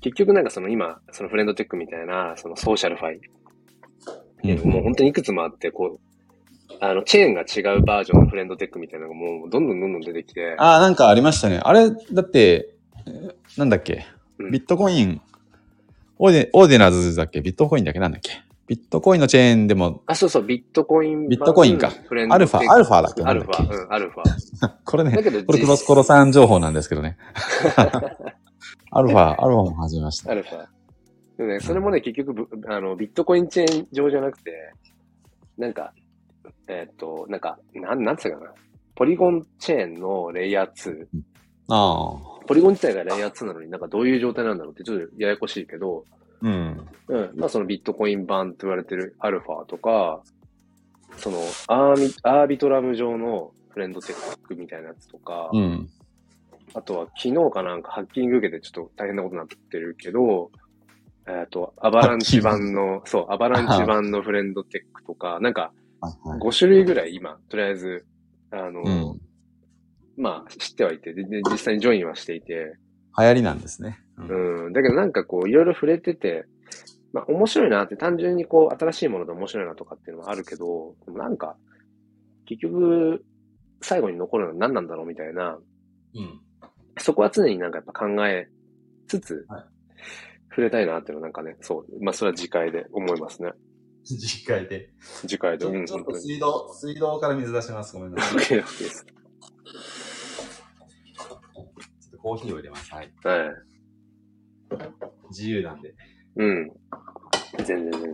[0.01, 3.19] 結局なんかその今、その friend.tech みたいな、その SocialFi。
[4.67, 11.59] もう本当にいくつもあって、こう、あの、チェーンが違うバージョンの friend.tech みたいなのがもうどんどんどんどん出てきて、ああ、なんかありましたね。
[11.63, 12.69] あれ、だって、
[13.07, 14.05] えーなんだっけ、
[14.37, 14.51] うん。
[14.51, 15.19] ビットコイン、
[16.19, 17.41] オーデ Ordinals だっけ？
[17.41, 17.99] ビットコインだっけ？
[17.99, 18.31] なんだっけ？
[18.67, 21.29] ビットコインのチェーンでも、あ、そうそう、ビットコイン。
[21.29, 21.87] ビットコインか
[22.29, 24.23] アルファ、アルファだっけアルファ、うん、アルファ。
[24.83, 25.11] これね、
[25.45, 27.17] これクロスコロさん情報なんですけどね。
[28.91, 30.31] アルファ、アルファも始めました。
[30.31, 30.65] アルファ。
[31.37, 34.73] でもね、それもね、結局ぶ、あの、ビットコインチェーン上じゃなくて、
[35.57, 35.93] なんか、
[36.67, 38.53] えーっと、なんか、なん、なんつうかな。
[38.95, 41.05] ポリゴンチェーンのレイヤー2。
[41.69, 42.45] ああ。
[42.47, 46.05] ポリゴン自体がレイヤー2なのになんかどういう状態なんだろうってちょっとややこしいけど、
[46.41, 46.87] うん。
[47.07, 47.31] うん。
[47.35, 50.21] まあそのビットコイン版と言われてるアルファとか、
[51.17, 55.89] そのアーミ、アービトラム上のフレンドテックみたいなやつとか、うん。
[56.73, 60.51] あとは昨日かなんかハッキング受けてちょっと大変なことになってるけど、
[61.27, 65.71] えっ、と、アバランチ版の、そう、アバランチ版のフレンドテックとか、なんか
[66.01, 66.39] はいはい。
[66.39, 68.05] 5種類ぐらい今、とりあえず、
[68.51, 69.21] あの、うん。
[70.17, 72.75] まあ知ってはいて、でで実際にジョインはしていて、
[73.19, 73.99] 流行りなんですね。
[74.17, 74.73] うんうん。
[74.73, 76.45] だけどなんかこう、いろいろ触れてて、
[77.13, 81.55] まあ面白いなって、単純にこう、新しいもので面白いなとかっていうのはあるけど、でもなんか、
[82.45, 83.23] 結局、
[83.81, 85.57] 最後に残るのは何なんだろうみたいな、
[86.15, 86.41] うん。
[86.99, 88.47] そこは常になんかやっぱ考え
[89.07, 89.63] つつ、はい
[90.57, 93.51] 触れたいなっていうのはなんかね、そう、まあそれは次回で思いますね。
[94.03, 94.89] 次回で。
[95.27, 95.65] 次回で。
[95.65, 96.15] うん、ちょっと。
[96.15, 97.95] 水道、水道から水出します。
[97.95, 98.63] ごめんなさい。
[102.17, 102.91] とコーヒーを入れます。
[102.93, 103.11] はい。
[103.23, 103.49] はい。
[105.29, 105.93] 自由なんで。
[106.35, 106.71] うん。
[107.57, 108.11] 全然全然。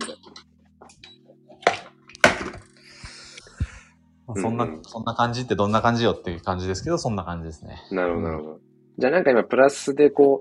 [4.26, 7.82] まあ、そんな、うんそんな感じってどんな感じよっていう感じですけど、そんな感じですね。
[7.90, 8.60] なるほど、なるほど。
[8.98, 10.40] じゃあなんか今、プラスでこ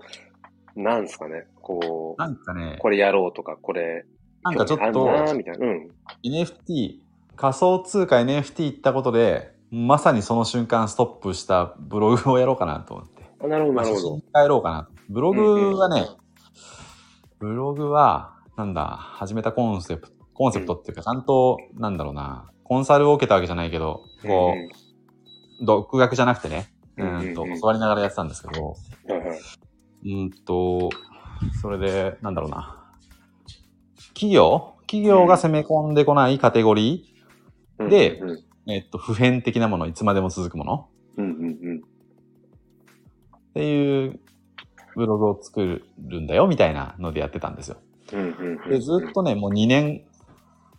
[0.76, 4.06] う、なんすかね、こう、なんかね、これやろうとか、これ、
[4.44, 5.68] なんかちょっとみたいな。
[5.68, 5.92] うん。
[6.24, 7.00] NFT、
[7.36, 13.13] 仮想通貨 NFT 行ったことで、まさにその瞬間ストップしたブログをやろうかなと思って。
[13.44, 14.22] あなるほど、まあ、なるほど。
[14.34, 14.92] 変えろうかなと。
[15.10, 16.08] ブログはね、
[17.40, 24.54] ブログは、なんだ、始めたコンセプト、コンセプトっていうか、ちゃんと、なんだろうな、コンサルを受けたわけじゃないけど、こ
[25.62, 27.28] う、独学じゃなくてね、ううんうんうん。
[27.28, 28.76] ーんと、教わりながらやってたんですけど、
[30.04, 30.90] うーんと、
[31.62, 32.80] それで、なんだろうな。
[34.14, 37.14] 企業企業が攻め込んでこないカテゴリ
[37.80, 38.30] うんでうん。
[38.32, 40.88] ー、えっと、普遍的なもの、いつまでも続くもの。
[41.18, 41.93] うんうん
[43.54, 44.20] っていう
[44.96, 47.78] ブログを作るんだよ、みたいなのでやってたんですよ。
[48.70, 50.04] で、ずっとね、もう2年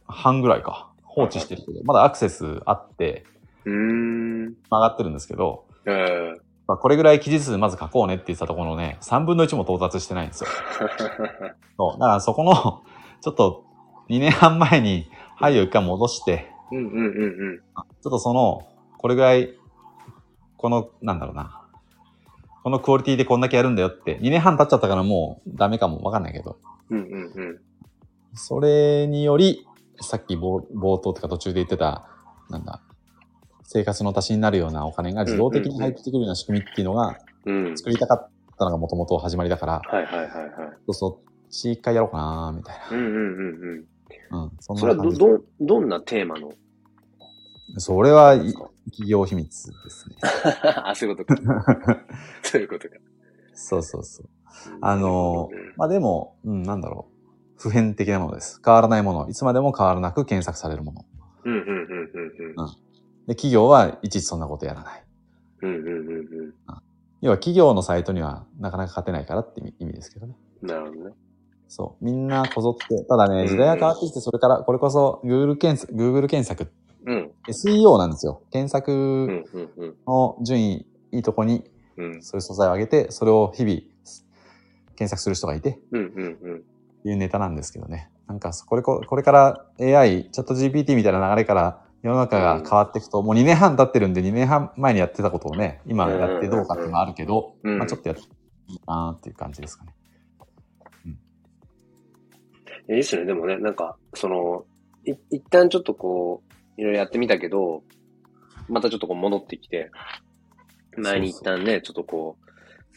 [0.07, 3.25] 半ぐらいか、放置してるけど、まだアクセスあって、
[3.65, 4.55] うーん。
[4.71, 10.51] 上がってるんですけど、えーまあ、これぐらい記事数まず書こうねって言ってたところのね、3分の1も到達してないんですよ。
[11.77, 12.01] そう。
[12.01, 12.83] だからそこの、
[13.21, 13.65] ちょっと
[14.09, 16.51] 2年半前に範囲を一回戻して。
[18.03, 18.67] ちょっとその、
[18.99, 19.55] これぐらい、
[20.57, 21.64] この、なんだろうな。
[22.65, 27.61] このクオリティでこんだけやるんだよって、2年半経っちゃったからもうダメかもわかんないけど、うんうんうん。
[28.33, 29.67] それにより、
[30.01, 32.09] さっき冒冒頭とか途中で言ってた、
[32.49, 32.81] なんだ、
[33.65, 37.77] 生活の足しになるようなお金が自動的に入ってくるような仕組みっていうのがうん。
[37.77, 40.95] 作りたかったのがもともと始まりだから、はいはいはいはい。
[40.95, 43.21] そっち一回やろうかなみたいうんうんうんう
[43.75, 43.85] ん。
[44.31, 44.39] な。
[44.45, 45.23] うん、そんそれな感じ。
[45.23, 46.51] はどどどんなテーマの
[47.79, 48.55] それはい
[48.91, 50.17] 企業秘密ですね。
[50.85, 51.43] あ、そういうことか。
[52.43, 52.95] そういうことか。
[53.55, 54.29] そうそうそう。
[54.81, 57.15] あのうんまあでも、うん、なんだろう。
[57.57, 58.61] 普遍的なものです。
[58.65, 59.29] 変わらないもの。
[59.29, 61.05] いつまでも変わらなく検索されるもの。
[61.45, 62.67] うんうんうんうんうん。
[63.27, 65.05] で、企業はいちいちそんなことやらない。
[65.63, 66.55] うんうんうん
[67.23, 70.37] 要は企業のサイトにはなかなか勝てないからって意味ですけどね。
[70.61, 70.69] うん。
[70.69, 71.15] なるほどね。
[71.69, 72.05] そう。
[72.05, 76.71] みんなこぞって、ただうんね、時代が変わってきて、それから、これこそ Google 検索、Google 検索、
[77.07, 77.31] うん。
[77.49, 78.43] SEO なんですよ。
[78.51, 79.45] 検う索。
[80.07, 81.65] の順位、いいとこに、
[81.97, 83.77] うんそういう素材を上げて、それを日々、
[84.97, 87.09] 検索する人がいて、うんうんうん。
[87.09, 88.11] いうネタなんですけどね。
[88.27, 98.23] なんか、これこ、これから AI、チャット GPT みたいな流れから世の中が変わっていくと、もう2年半経ってるんで、2年半前にやってたことをね、今やってどうかっていうのはあるけど、うんまあちょっとやって
[98.69, 99.95] いいなーっていう感じですかね。
[102.89, 103.25] いいですね。
[103.25, 104.65] でもね、なんか、その、
[105.07, 107.83] い一旦ちょっとこう、いろいろやってみたけど、
[108.69, 109.91] またちょっとこう戻ってきて、
[110.97, 112.37] 前に一旦ね、ちょっとこ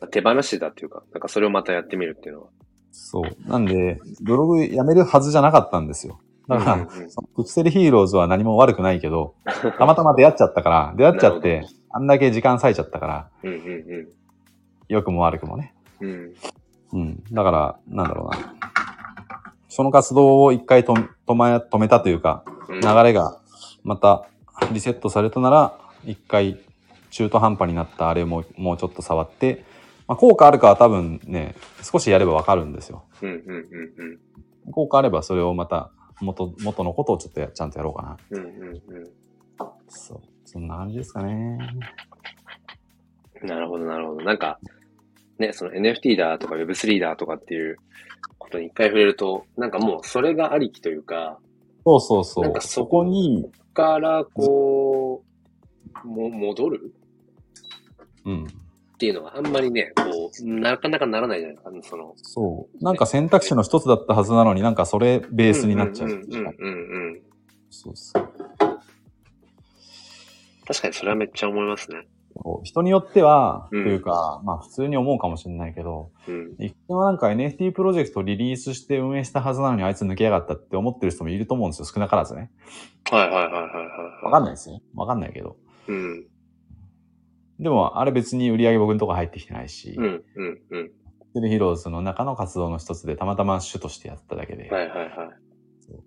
[0.02, 2.48] う、手放してたっていうか、なんかそれをまたやってみるっていうのは。
[2.92, 3.50] そう。
[3.50, 6.20] なんで、ブログやめるはずじゃなかったんですよ。
[6.48, 9.36] だから、うんうんうんそのピクセルヒーローズは何も悪くないけど、
[9.78, 14.08] たまたま出会っちゃったから、出会っちゃっなて、あんだけ時間割いちゃったから、うんうん
[14.88, 15.74] 良くも悪くもね。
[16.00, 16.10] うん。
[16.10, 16.34] うん。
[16.94, 17.24] うん。
[17.32, 18.56] だから、なんだろうな。
[19.68, 23.40] その活動を一回と止め止めたというか、うん流れが
[23.88, 24.28] また
[24.74, 26.60] リセットされたなら、一回
[27.10, 29.64] 中途半端になったあれももうちょっと触って、
[30.08, 33.06] まあ、効果あるかは多分ね、少しやればわかるんですよ。
[33.22, 34.20] うんうんうん
[34.74, 38.18] 効果あればそれをまた元元のことをちょっとやちゃんとやろうかな。
[38.32, 38.44] うん。
[38.44, 39.14] うんうんう
[39.88, 40.22] そう。
[40.44, 41.58] そんな感じですかね。
[43.44, 43.48] ん。
[43.48, 44.22] なるほどなるほど。
[44.24, 44.60] なんか、
[45.40, 47.78] ね、その NFT だとか Web3 だとかっていう
[48.38, 51.40] ことに一回触れると、なんかもうそれがありきというか、
[51.88, 52.44] そうそうそう。
[52.44, 55.24] なんかそそこに、からこ
[56.04, 56.94] う、も、戻る？
[58.26, 58.44] うん。
[58.44, 62.14] っていうのはあんまりね、こう、なかなかならないじゃないですか、その。
[62.18, 62.84] そう。
[62.84, 66.10] なんか選択肢の一つだったはずなのになんかそれベースになっちゃう。
[66.10, 66.40] うんうんうんう
[67.16, 67.22] ん。
[67.70, 68.30] そうそう。
[70.68, 72.06] 確かにそれはめっちゃ思いますね。
[72.38, 76.56] こう人によっては、うんというか、まあ普通に思うかもしれないけど、うん。
[76.60, 82.52] 一見はなんか NFT プロジェクトリリースして運営したはずなのにあいつ抜けやがったって思ってる人もいると思うんですよ、少なからずね。
[83.12, 83.68] はいはいはいはいは
[84.22, 84.26] い。
[84.26, 84.82] わかんないですよ。
[84.96, 85.58] わかんないけど。
[85.88, 86.28] うん。
[87.60, 90.92] でも、あれ別に売り上げ僕のとこ入ってきてないし、うんうんうん。
[91.34, 95.10] テレヒローズの中の活動の一つでたまたま主としてやっただけで、はいはいはい。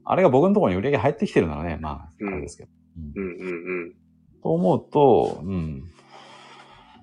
[0.05, 2.71] あれが僕のところに売り上げ入ってきてるならね、まあ、うんあれですけど。
[3.17, 3.93] うんうんうんうん。
[4.43, 5.91] と思うと、うん。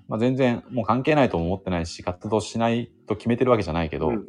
[0.08, 4.22] まあ全然もう関係ないとも思ってないし、活動しないと決めてるわけじゃないけど、うんうん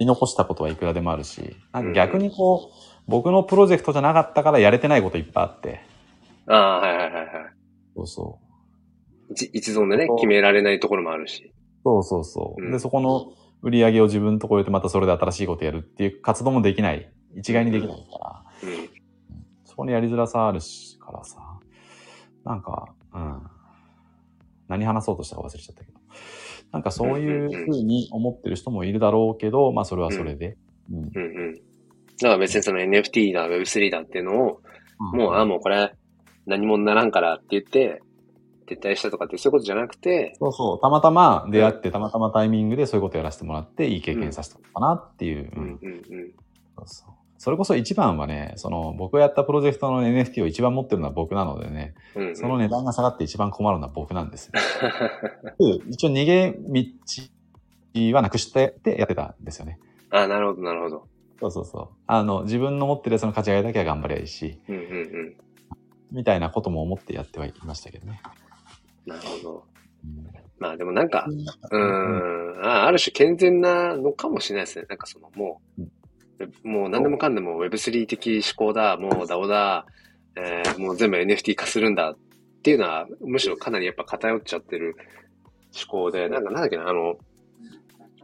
[0.00, 0.06] うん。
[0.06, 5.80] 残したことはいくらでもあるし、なんか逆にこう、僕のプロジェクトじゃなかったからやれてないこといっぱいあって、
[6.46, 7.26] ああ、はいはいはいはい。
[7.96, 8.38] そうそ
[9.30, 9.32] う。
[9.32, 11.52] 一一存でね決められないところもあるし。
[11.84, 12.62] そうそうそう。
[12.62, 17.10] うんで、そこの売り上げを自分のところでまたそれで新しいことやるっていう活動もできない。
[17.36, 18.88] 一概にできないから、うん。
[19.64, 21.38] そこにやりづらさあるし、からさ、
[22.44, 23.42] なんか、うん。
[24.68, 25.98] 何話そうとしたか忘れちゃったけど。
[26.72, 30.56] なんかそういうふうに思ってる人もいるだろうけど、まあそれはそれで。
[30.90, 30.96] うん。
[30.96, 31.54] うんうん。
[31.54, 31.60] だ
[32.22, 34.60] から別にその NFT だ、Web3 だっていうのを、
[34.98, 35.92] もう、あ、もうこれ、
[36.46, 37.10] 何もならん。
[37.10, 38.00] からって言って、
[38.66, 40.80] 撤退したとかってそういうことじゃなくて、そうそう。
[40.80, 45.50] たまたま出会って、たまたまタイミングでそういうことやらせてもらって、いい経験させたのかなっていう。
[45.54, 45.62] うん。
[45.62, 45.92] うん。
[45.92, 46.00] うん。
[46.76, 54.52] そうそうそれこそ一番はね、その僕がやったプロジェクトの NFT を一番持ってるのは僕なのでね、うんうんその値段が下がって一番困るのは僕なんですよ。
[55.90, 59.78] 一応逃げ道はなくしてってやってたんですよね。
[60.08, 61.06] あ、なるほど、なるほど。
[61.38, 61.88] そうそうそう。
[62.06, 65.36] あの、自分の持ってるやつの勝ち上げだけは頑張りゃいいし、うんうんうん。
[66.12, 68.22] みたいなことも思ってやってはいましたけどね。
[69.04, 69.64] なるほど。
[70.02, 74.86] うんまあでもなんか、うーん、あある種健全なのかもしれないですね。
[74.88, 75.82] なんかそのもう、
[76.62, 79.86] もう何でもかんでも Web3 的思考だ、もう DAO だ、
[80.36, 82.16] えーもう全部 NFT 化するんだっ
[82.62, 84.96] ていうのは、むしろかなりやっぱ偏っちゃってる
[85.74, 87.16] 思考で、なんかなんだっけな、あの、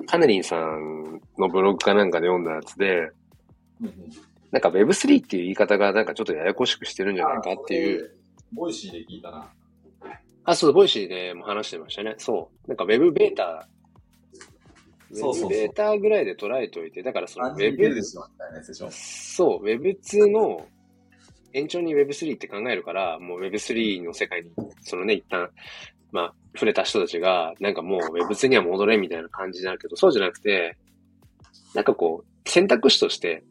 [0.07, 3.11] カネリンさんのブログかなんかで読んだやつで、
[4.51, 8.17] なんか Web3 っていう言い方がなんかちょっとややこしくしてるんじゃないかっていう。。
[8.53, 9.49] Voicy で聞いたな。
[10.45, 12.15] あ、そう、 Voicy でも話してましたね。
[12.19, 12.69] そう。
[12.69, 13.69] なんか Web ベータ、
[15.13, 15.49] そうそうそう。
[15.51, 18.03] ベータぐらいで捉えておいて、だからその Web。
[18.91, 20.67] そう、Web2 の
[21.53, 24.51] 延長に Web3 って考えるから、もう Web3 の世界に、
[24.83, 25.51] そのね、一旦、
[26.13, 30.77] まあ、触れた人たちが、なんかもう Web2 には戻れみたいな感じになるけど、そうじゃなくて、
[31.75, 33.43] なんかこう、選択肢として、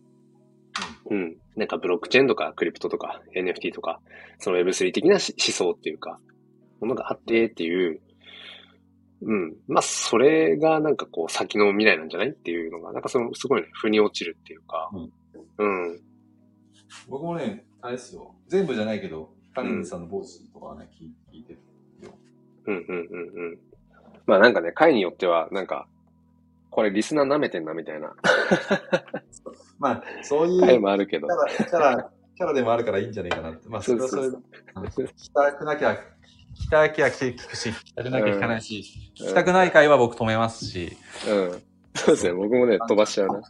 [1.10, 4.00] うん、なんかブロックチェーンとかクリプトとか NFT とか、
[4.40, 6.20] その Web3 的なし思想っていうか、
[6.80, 8.00] ものがあってっていう、
[9.22, 9.56] うん。
[9.68, 14.90] まあ、それがなんかこう先の未来なんじゃないっていうのが、なんかそのすごいね、腑に落ちるっていうか、
[15.58, 16.00] うん。
[17.08, 18.36] 僕もね、あれですよ。
[18.48, 21.60] 全部じゃないけど、カネリンさんの Voicy とかはね、聞い聞いてる
[22.06, 22.12] よ。
[22.66, 23.60] うんうんうんうん。
[24.26, 25.88] まあなんかね、回によっては、なんか、
[26.70, 28.16] これリスナー舐めてんなみたいな
[29.80, 31.28] まあ、そういう回もあるけど。
[31.28, 33.68] キャラ、キャラ、キャラでもあるからいいんじゃないかなって。
[33.68, 34.38] まあ、それはそれで。
[34.76, 35.98] あの聞きたくなきゃ、
[36.56, 38.76] 聞きたきゃ聞くし、聞きたくなきゃ聞かないし、
[39.20, 40.96] うん聞きたくない回は僕止めますし、
[41.28, 41.62] うん。
[41.96, 43.42] そうですね、僕もね、飛ばしちゃうな。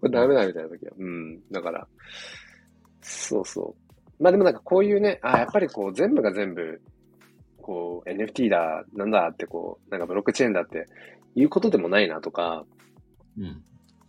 [0.00, 0.92] これダメだみたいな時は。
[0.98, 1.40] うん。
[1.50, 1.86] だから、
[3.00, 3.76] そうそ
[4.18, 4.22] う。
[4.22, 6.80] まあでもなんかこういうね、あ、やっぱりこう全部が全部、
[7.62, 10.86] こう NFT だ、なんだってこう、なんかブロックチェーンだって
[11.34, 12.64] いうことでもないなとか、
[13.38, 13.62] うん。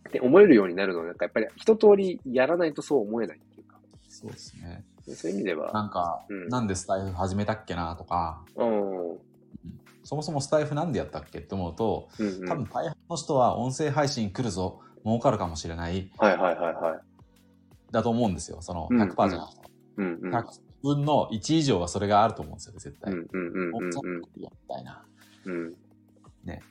[0.10, 4.84] って思えるようになるのは、なんかやっぱり一通りやらないとそう思えないっていうか、そうですね。
[5.14, 9.18] そういう意味でなは、んか、うんなんでスタイフ始めたっけなとか、うん。
[10.04, 17.00] そもそもスタイフなんでやったっけって思うと、うんうん、多分大半の人は音声配信来るぞ、儲かるかもしれない、はいはいはいはい。
[17.92, 18.62] だと思うんですよ。
[18.62, 19.62] そのうん100%じゃなくて。
[19.98, 20.36] うんうん。
[20.36, 20.44] 100
[20.84, 23.14] 分の1以上はそれがあると思うんですよ、絶対。
[23.14, 25.04] うんうんうんうん音声みたいな。
[25.46, 25.74] うん。
[26.44, 26.62] ね。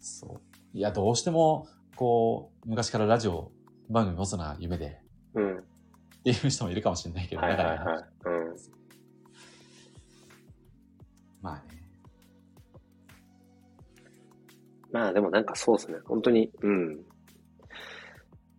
[0.00, 0.40] そう。
[0.76, 1.66] いや、どうしても、
[1.96, 3.50] こう、昔からラジオ
[3.88, 5.00] 番組持つのは夢で、
[5.34, 5.64] うん。
[6.20, 7.78] っていう人もいるかもしれないけど、はいはいはい。
[8.24, 8.56] うん。
[11.40, 11.78] まあね。
[14.90, 15.98] まあでもなんかそうですね。
[16.04, 17.00] 本当に、うん。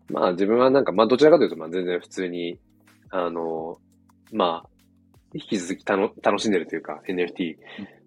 [0.10, 2.60] まあ自分はなんか、まあどちらかというと、まあ全然普通に、
[3.12, 3.78] あの、
[4.32, 4.70] まあ、
[5.34, 7.58] 引き続きたの楽しんでるというか、NFT、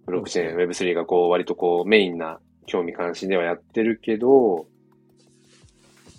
[0.06, 4.66] ブロックチェーン、Web3 がこう、割とこう、メインな興味関心ではやってるけど、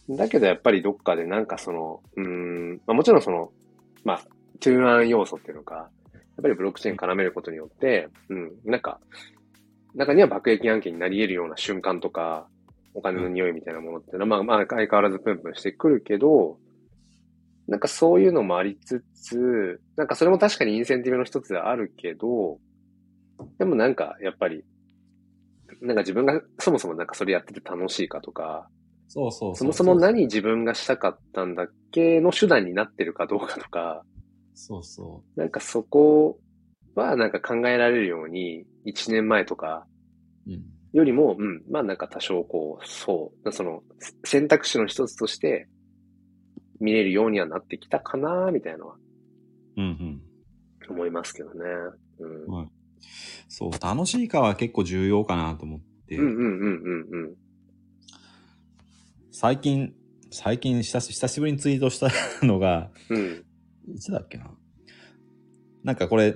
[0.09, 3.51] だけどやっぱりどっかでなんかその、うん、まあもちろんその、
[4.03, 4.21] まあ、
[4.59, 8.99] トゥーアン要素っていうのか、やっぱりブロックチェーン絡めることによって、うん、なんか、
[9.95, 12.47] 中には爆撃案件になり得るような瞬間とか、
[12.95, 16.57] お金の匂いみたいなものっていうのは、まあまあ相変わらずプンプンしてくるけど、
[17.67, 22.59] なんかそういうのもありつつ、なんかそれも確かにインセンティブの一つではあるけど、
[23.57, 24.63] でもなんかやっぱり、
[25.81, 28.67] なんか自分がそもそもなんかそれやってて楽しいかとか、
[29.13, 34.03] そうそうそもそも何自分がしたかったんだっけの手段になってるかどうかとか、
[34.55, 36.39] そうそなんかそこ
[36.95, 39.85] はなんか考えられるように、1年前とか
[40.47, 40.53] う。
[40.53, 40.63] うん。
[40.93, 43.83] よりも、うん、まあなんか多少こう、そう、その
[44.25, 45.67] 選択肢の一つとして
[46.79, 48.95] 見れるようにはなってきたかな、みたいなのは
[49.77, 50.21] うんうん。
[50.89, 51.65] 思いますけどね。
[52.17, 52.51] うん。
[52.51, 52.67] はい
[53.47, 57.35] そう、楽しいかは結構重要かなと思って、うんうんうんうんうん。
[59.35, 59.95] 最近、
[60.29, 62.11] 最近久し久しぶりにツイートした
[62.45, 63.43] のが、うん。
[63.95, 64.51] いつだっけな？
[65.83, 66.35] なんかこれ、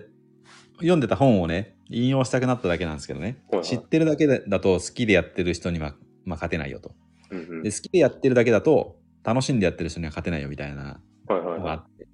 [0.77, 3.37] 読んでた本をね、引用したくなっただけなんですけどね。
[3.51, 5.93] はいはい知ってるだけだと好きでやってる人には、
[6.25, 6.95] まあ、勝てないよと。
[7.29, 12.07] うんうんで、好きでやってるだけだと、楽しんでやってる人には勝てないよみたいなのがあって。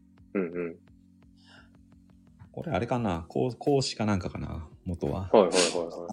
[2.52, 3.26] これあれかな？
[3.30, 4.68] 講講師かなんかかな？
[4.84, 5.30] 元は。
[5.32, 6.08] はいはいはいは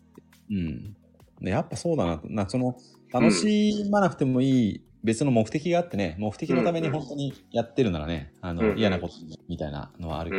[0.49, 0.55] い。
[0.55, 0.97] うん。
[1.41, 2.29] でやっぱそうだなと。
[2.29, 2.77] なその、
[3.13, 9.15] 楽しまなくてもいい別の目的があってね、目的のために本当にやってるならね、あの、嫌なこと
[9.49, 10.33] みたいなのはあるう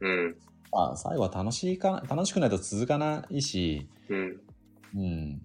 [0.00, 0.36] けど、んうん
[0.72, 4.40] まあ、最後は楽しいか、楽しくないと続かないし、うん
[4.94, 5.42] うん。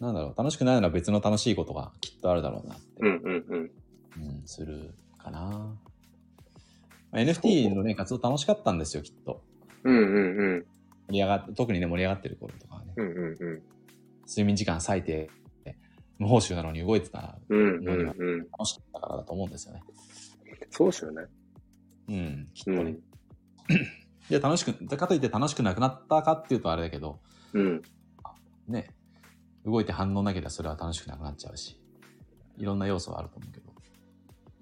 [0.00, 3.70] なんだろう、楽しくないなら別の楽しいことがきっとあるだろうなって、うんうんうん。
[4.18, 5.40] うん、するかな。
[5.40, 5.76] ま
[7.12, 9.42] あ NFT のね、活動楽しかったんですよ、きっと。
[9.84, 10.66] うんうんうん。
[11.08, 12.92] 盛り上がっ特にね、盛り上がってる頃とかはね。
[12.96, 13.62] うんうんうん。
[14.26, 15.30] 睡眠時間割いて、
[16.18, 18.38] 無報酬なのに動いてたうんうんうん。
[18.50, 19.82] 楽しかったからだと思うんですよね。
[20.70, 21.22] そうですよね。
[22.08, 22.78] うん、きっとね。
[22.80, 22.90] うん。
[22.96, 22.98] い
[24.30, 27.20] や、楽しく、かといって楽しくなくなったかっていうとあれだけど、
[27.52, 27.82] うん。
[28.66, 28.88] ね、
[29.64, 31.80] 動いて反応なければそれは楽しくなくなっちゃうし、
[32.56, 33.72] いろんな要素はあると思うけど。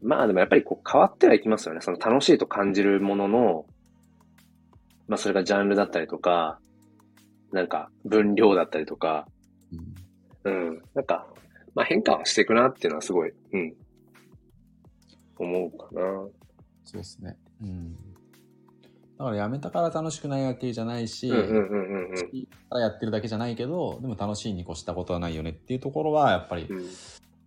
[0.03, 1.81] まあでもやっぱりこう変わってはいきますよね。
[1.81, 3.67] その楽しいと感じるものの、
[5.09, 6.59] まあそれがジャンルだったりとか、
[7.53, 9.27] なんか分量だったりとか、
[10.45, 10.83] うんうん。
[10.95, 11.27] なんか、
[11.75, 13.75] まあ変化はしていくなっていうのはすごい、うん。
[15.39, 16.01] 思うかな。
[16.85, 17.37] そうですね。
[17.63, 17.97] うん。
[19.19, 26.87] だからやめたから楽しくないわけじゃないし、うんうんうんうんうん好きだからやってるだけじゃないけど、でも楽しいに越したことはないよねっていうところは、やっぱりうん。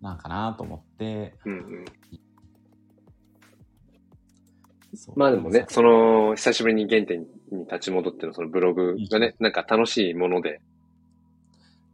[0.02, 1.86] なんかなと思って、うんうん。
[5.16, 7.22] まあでもね、その、久しぶりに原点
[7.52, 10.62] に立ち戻ってのそのブログがね、なんか楽しいもので、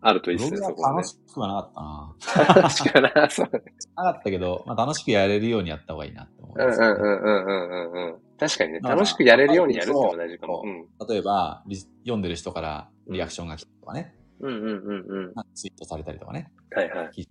[0.04, 1.08] あるといいですね、ブログそこはねは楽。
[1.08, 2.70] しくはなかったな。
[2.70, 3.49] 確かな、 そう。
[3.95, 8.20] なかったけど、まあ、楽しくやれるようにやった方がいいなって思うんうんうんうんうんうんうんうん。
[8.38, 10.64] 確かにね、まあ楽しくやれるようにやるってのは大事かも。
[11.10, 14.45] 例えば、リ読んでる人からリアクションが来たとかね、ん。
[14.45, 15.34] うんうんうんうん。
[15.54, 16.51] ツイートされたりとかね。
[16.72, 17.28] はいはい。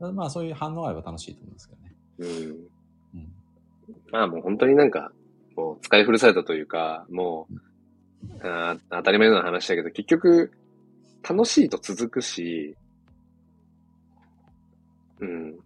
[0.00, 0.16] うん。
[0.16, 1.96] まあそういう反応があれば楽しいと思うんですけどね。
[2.18, 3.18] うん。
[3.20, 3.32] うん。
[4.10, 5.12] まあもう本当になんか、
[5.56, 7.54] もう使い古されたというか、もう、
[8.42, 10.52] あー当たり前の話だけど、結局、
[11.22, 12.76] 楽しいと続くし、
[15.20, 15.56] うん。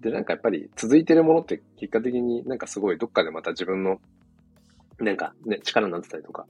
[0.00, 4.00] で、なんかやっぱり続いてるものって結果的になんかすごいどっかでまた自分の、
[4.98, 6.46] なんかね、力になってたりとか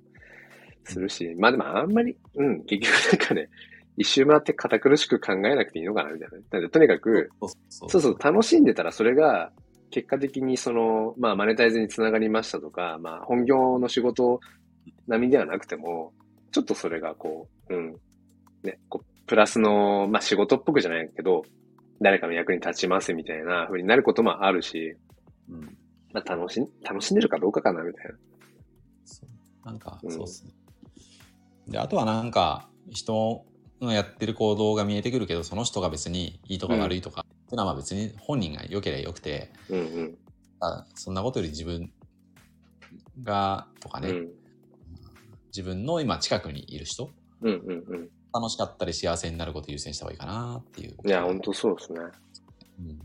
[0.85, 3.49] するし、まあでもあんまり、うん、結局なんかね、
[3.97, 6.45] 一周回って堅苦しく考えなくていいのかなみたいなね。
[6.51, 9.53] なのでとにかく、そうそうそうそう、楽しんでたらそれが、
[9.91, 14.41] 結果的にその、まあ、マネタイズにつながりましたとか、まあ、本業の仕事
[15.07, 16.13] 並みではなくても、
[16.51, 17.97] ちょっとそれがこう、うん、
[18.63, 21.43] ね、こう、プラスの、まあ、仕事っぽくじゃないけど、
[22.01, 24.97] 誰かの役に立ちますみたいな風になることもあるし、
[25.49, 25.77] うん。
[26.13, 28.13] まあ、楽しん、楽しんでるかどうかかな、みたいな。
[29.05, 30.53] そうなんか、うんそうっすね。
[31.69, 33.45] で、あとはなんか、人
[33.81, 40.19] のやってる行動が見えてくるけど、その人が別にいいとか悪いとか、っていうのはまあ別に本人が良ければよくて、うんうん。
[40.61, 41.93] あそんなことより自分
[43.23, 44.29] が、とかね、うん。
[45.49, 47.11] 自分の今近くにいる人、
[47.43, 48.09] うんうんうん。
[48.33, 50.97] 楽しかったり幸せになることを優先した方がいいかなっていう。
[51.05, 52.01] いや、ほんとそうですね。
[52.81, 52.99] うん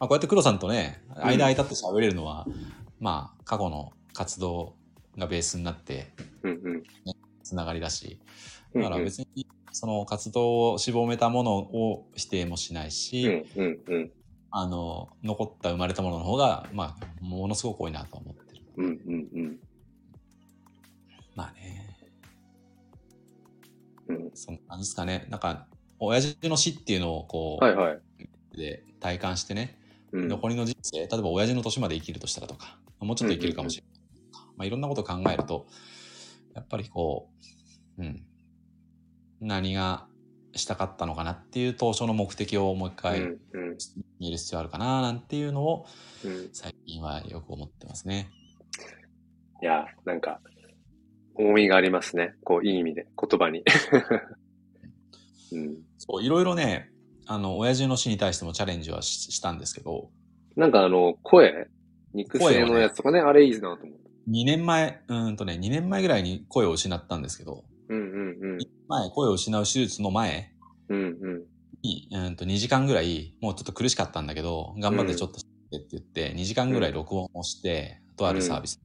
[0.00, 2.46] まあ、こうやって黒さんとね、間空いたって喋れるのは、
[3.00, 4.74] まあ、過去の活動
[5.18, 6.12] がベースになって、
[6.42, 6.82] うんうん。
[7.42, 8.18] つながりだし、
[8.74, 14.10] うんうんだから別に、その活動を絞めたものを否定もしないし、うんうんうん。
[14.52, 18.62] あの、残った生まれたものの方が、まあ、ものすごく多いなと思ってる。
[18.76, 19.58] うんうんうん。
[21.34, 21.79] まあね、
[24.10, 24.30] うん。
[24.34, 25.26] そんな感じですかね。
[25.30, 25.66] なんか、
[25.98, 28.00] 親父の死っていうのをこう、はいはい。
[28.56, 29.78] で体感してね、
[30.12, 30.28] うん。
[30.28, 35.66] 残りの人生、例えば親父の年まで生きるとしたらとか、もうちょっと生きるかもしれないとか、まあ、いろんなことを考えると、
[36.54, 37.30] やっぱりこ
[37.98, 38.22] う、うん、
[39.40, 40.06] 何が
[40.54, 43.78] したかったのかなっていう当初の目的をもう一回うんうん
[44.18, 45.86] 見る必要あるかななんていうのを
[46.24, 46.50] うん。
[46.52, 48.30] 最近はよく思ってますね。
[49.62, 50.40] いや、なんか、
[51.34, 52.34] 重みがありますね。
[52.44, 53.64] こう、いい意味で、言葉に。
[55.52, 55.82] うん。
[55.98, 56.90] そう、いろいろね、
[57.26, 60.10] あの、親父の死に対してもチャレンジはししたんですけど、
[60.56, 61.68] なんかあの、声
[62.12, 64.00] 肉声のやつとかね、あれいいなと思う。
[64.28, 68.02] 2年前、うーんとね、2年前ぐらいに声を失ったんですけど、うんう
[68.56, 68.58] ん
[68.88, 70.52] 前、声を失う手術の前
[70.88, 70.98] うん。
[70.98, 71.08] うんう
[71.38, 71.44] ん。
[71.82, 78.80] に、うーんと2時間ぐらい、もうちょっと苦しかったんだけど、頑張ってちょっとしてって言って、2時間ぐらい録音をして、とあるサービス。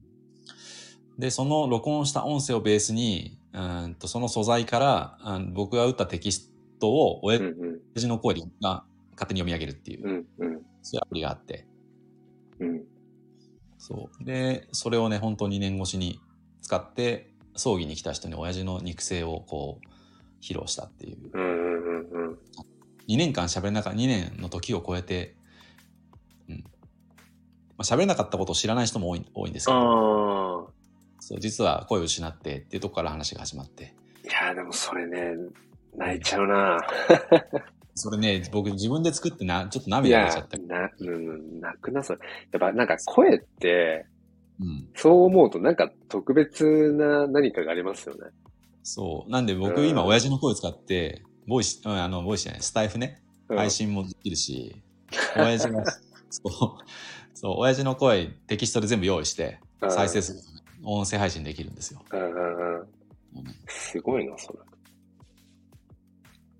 [1.18, 7.80] で、その録音した音声をベースに、うーんとその素材から、あの僕が打ったテキストを親うんうん。
[7.94, 10.62] 父の声が勝手に読み上げるっていう、うんうん。
[10.82, 11.66] そういうアプリがあって、
[12.60, 12.82] うん。
[13.78, 14.24] そう。
[14.24, 16.20] で、それをね、本当2年越しに
[16.60, 19.96] 使って、葬儀に来た人に親父の肉声をこう、
[20.42, 21.30] 披露したっていう。
[21.32, 22.38] うんうんうんうん。
[23.08, 25.36] 2年間喋れなかった、2年の時を超えて、
[26.48, 26.56] うん。
[26.58, 26.62] ま
[27.78, 30.72] あ、喋れなかったことを知らない人も多い多いんですけど。
[31.26, 33.96] そう実は声を失ってっていうとこから話が始まって。
[34.22, 35.34] いや、でもそれね、
[35.96, 36.78] 泣いちゃうな。
[37.96, 42.20] それね、僕自分で作ってな、ちょっと涙出ちゃった。、な、うん、泣くな、それ。
[42.52, 44.06] やっぱなんか声って、
[44.60, 44.88] うん。
[44.94, 48.20] そう思うとなんか特別な何かがありますよね。
[48.84, 49.30] そう。
[49.30, 54.76] なんで僕うん今親父の声を使って、ボイス、うんあの、ボイスじゃない、スタイフね、うん配信もできるし、
[55.36, 55.82] 親父が
[56.30, 56.84] そう。
[57.34, 62.02] そう、親父の声テキストで全部用意して、うん再生する音声配信できるんですよ。
[62.12, 62.86] うんうんうん。
[63.68, 64.58] すごいな、それ。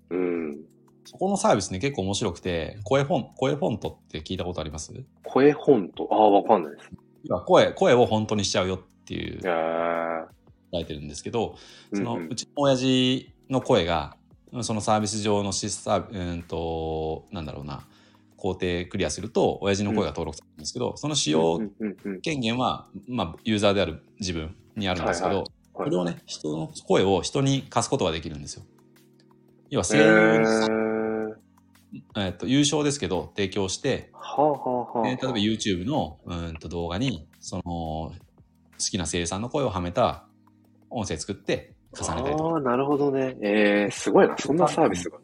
[0.09, 0.57] うん。
[1.05, 4.93] そこのサービスね、結構面白くて、声フォン、声フォントって聞いたことあります？
[5.23, 6.89] 声本と、ああ、わかんないです。
[7.45, 11.55] 声、声を本当にしちゃうよっていう書いてるんですけど、
[11.93, 14.17] その、うんうんうちの親父の声が、
[14.61, 17.85] そのサービス上のシスサービうんと、なんだろうな、
[18.37, 21.59] 工程クリアすると、親父の声が登録されるんですけど、その使用
[22.21, 28.63] 権限は、まあ、ユーザーである自分にあるんですけど、これをね、人の声を人に貸すことができるんですよ。
[29.69, 35.03] 要は声へ優に、ーえっと、優勝ですけど、提供して、はあはあはあ。
[35.03, 38.13] で例えば YouTube のうんと動画に、その、好
[38.91, 40.27] きな声優さんの声をはめた
[40.89, 42.49] 音声作って重ねたりとか。
[42.49, 43.35] ああ、なるほどね。
[43.41, 44.35] えー、すごいな。
[44.37, 45.17] そんなサービスが。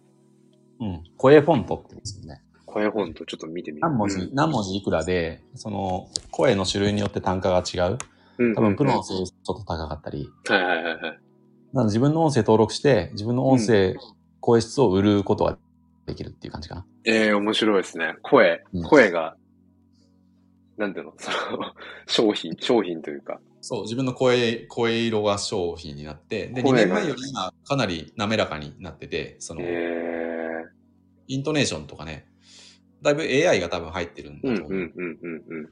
[0.81, 1.03] うん。
[1.17, 2.42] 声フォントって言うんですよね。
[2.73, 3.81] 声本とちょっと見てみる。
[3.81, 7.97] 何文字、何文字いくらで、その、声の種類によって単価が違う。
[8.39, 10.23] うん多分、プロのは声優ちょっと高かったり。
[10.23, 10.99] いはいはいはい。
[11.71, 13.95] なので自分の音声登録して、自分の音声、
[14.39, 15.59] 声質を売ることが
[16.07, 16.85] できるっていう感じかな。
[17.05, 18.15] ええー、面白いですね。
[18.23, 19.35] 声うん、声が、
[20.77, 21.73] なんていうの、 その、
[22.07, 23.39] 商品、商品というか。
[23.61, 30.63] そう、自分の声、声色が商品になって、で、2声が年前より今、かなり滑らかになってて、その、え
[31.27, 32.27] イントネーションとかね、
[33.03, 34.71] だいぶ AI が多分入ってるんだと思う。
[34.71, 35.69] うんうんうんうん。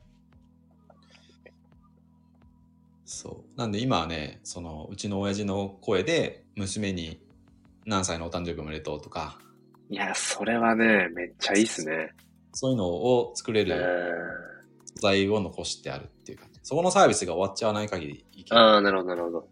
[3.05, 3.59] そう。
[3.59, 7.21] なんで今はね、その、うちの親父の声で、娘に
[7.85, 9.39] 何歳のお誕生日おめでとうとか、
[9.89, 12.11] いや、それはね、めっちゃいいっすね。
[12.53, 16.61] そういうのを作れえるー、素材を残してあるっていう感じ。
[16.63, 18.63] そこのサービスが終わっちゃわない限りいけない。
[18.63, 19.47] ああ、なるほどなるほど。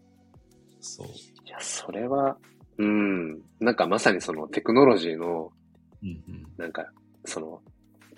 [0.80, 1.08] そう。
[1.08, 2.38] いや、それは、
[2.78, 3.42] うん。
[3.60, 5.52] なんかまさにそのテクノロジーの、
[6.02, 6.46] うんうん。
[6.58, 6.90] なんか、
[7.26, 7.69] その、た、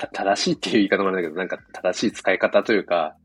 [0.07, 3.15] 正しいっていう言い方もあれだけど、なんか正しい使い方というか、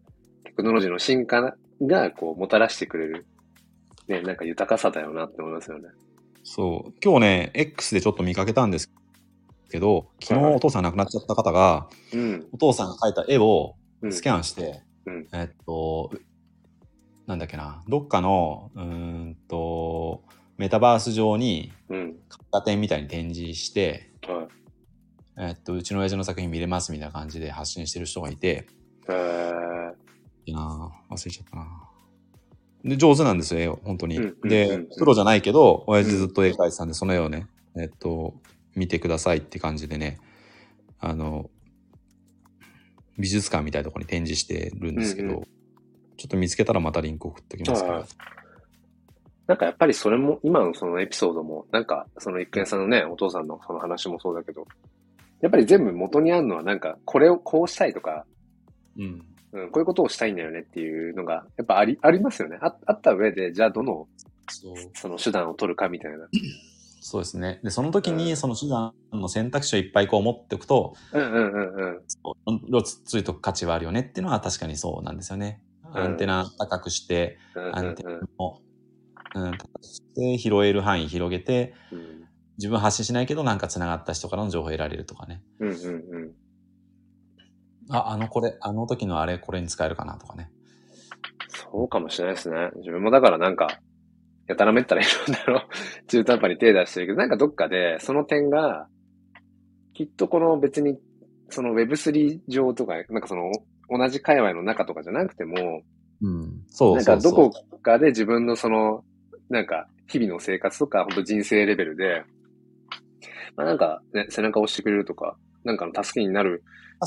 [0.45, 3.27] テクノロジーの進化が、こう、もたらしてくれる、
[4.09, 5.89] ね、なんか豊かさだよなって思いますよね。
[6.45, 6.93] そう。
[7.03, 8.91] 今日ね、X でちょっと見かけたんです
[9.71, 12.47] けど、昨日はいお父さん亡くなっちゃった方が、うん。
[12.53, 16.13] お父さんが描いた絵をうんスキャンして、うんえっと、
[17.27, 20.23] なんだっけな、どっかの、うーんと、
[20.57, 22.17] メタバース上に、うん。
[22.53, 24.66] 画展みたいに展示して、はい。
[25.39, 28.67] えっと、うちの親父の作品見れますみたいな感じで発信してる人がいて、
[29.09, 29.93] えー、
[30.47, 31.63] いいなぁ忘れちゃったな。
[32.85, 34.19] ぁで、上手なんですよ、絵を、本当に。
[34.45, 38.35] でん、プロじゃないけど、親父ずっと絵描いてたんで、その絵をね、えっと、
[38.75, 40.19] 見てくださいって感じでね、
[41.01, 41.51] あの、
[43.19, 45.47] 美術館みたいなところに展示してるんですけど、うんう
[46.17, 48.05] ちょっと見つけたらまたリンク送っておきますけどはい。
[49.47, 54.67] なんかやっぱりそれも、今のそのエピソードも、なんか、その一見さんのね、お父さんのその話もそうだけど、
[55.41, 58.25] やっぱり全部元にあるのはなんか、これをこうしたいとか、
[58.99, 59.25] うん。
[59.53, 62.59] うん、こういうことをしたいんだよねっていうのが、やっぱあり、ありますよね。
[62.61, 64.09] ああった上で、じゃあどの、
[64.49, 64.75] そう。
[64.95, 66.29] その手段を取るかみたいな。
[67.01, 67.61] そうですね。
[67.63, 71.97] で、その時うんにその手段の選択肢をいっぱいこう持っておくと、うんうんうん
[72.49, 72.61] うん。
[72.67, 75.63] 色つついとく価値はあるよねっていうのは確かにそうなんですよね。
[75.93, 78.61] アンテナ高くして、うんうんアンテナを、
[79.35, 82.16] うん、高くして拾える範囲広げて、うん
[82.59, 85.43] 自分発信しないけどなんか繋がった人からの情報を得られるとかね。
[85.61, 86.33] うんうんうん。
[87.91, 90.51] あ、あのこれ、あの時のあれこれに使えるかなとかね。
[91.49, 92.71] そうかもしれないですね。
[92.77, 93.81] 自分もだからなんか、
[94.47, 95.69] やたらめったらいろんなの
[96.07, 98.89] 中途半端に手出してるけど、なんかどっかでその点が、
[99.95, 100.99] きっとこの別に、
[101.49, 103.51] その Web3 上とか、なんかその
[103.89, 105.83] 同じ界隈の中とかじゃなくても、
[106.23, 106.65] うん。
[106.69, 107.33] そうなんそうそう。
[107.33, 109.05] かどこかで自分のその、
[109.49, 112.25] なんか日々の生活とか、本当人生レベルで、
[113.55, 116.65] まあなんかね、背中を押してくれるとか、なんかの助けになる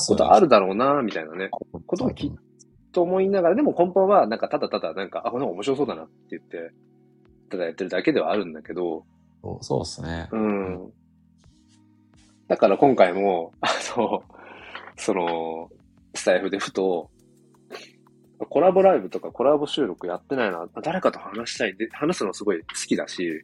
[0.08, 2.32] ことあるだろうな、みたいなね、ことをき
[2.92, 6.72] と思いながら、でも根本はなんかただただなんか、あ、この面白そうだなって言って、
[7.50, 9.06] ただやってるだけではあるんだけど、
[9.42, 10.30] そうそうですね。
[10.32, 10.92] うん。
[12.48, 14.24] だから今回も、 あの、
[14.98, 15.70] その、
[16.16, 17.10] スタイフでふと、
[18.50, 23.44] コラボライブとかコラボ収録やってないな、誰かと話したいで、話すのすごい好きだし、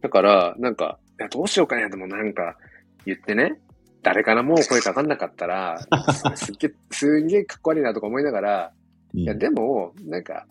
[0.00, 2.56] だから、なんか、いやどうしようかね、でもなんか、
[3.04, 3.60] 言ってね、
[4.02, 5.78] 誰からも声かかんなかったら、
[6.36, 8.72] すっげえ、すんげえかっこ悪いなとか思いながら、
[9.14, 10.46] うんいや、でも、なんか、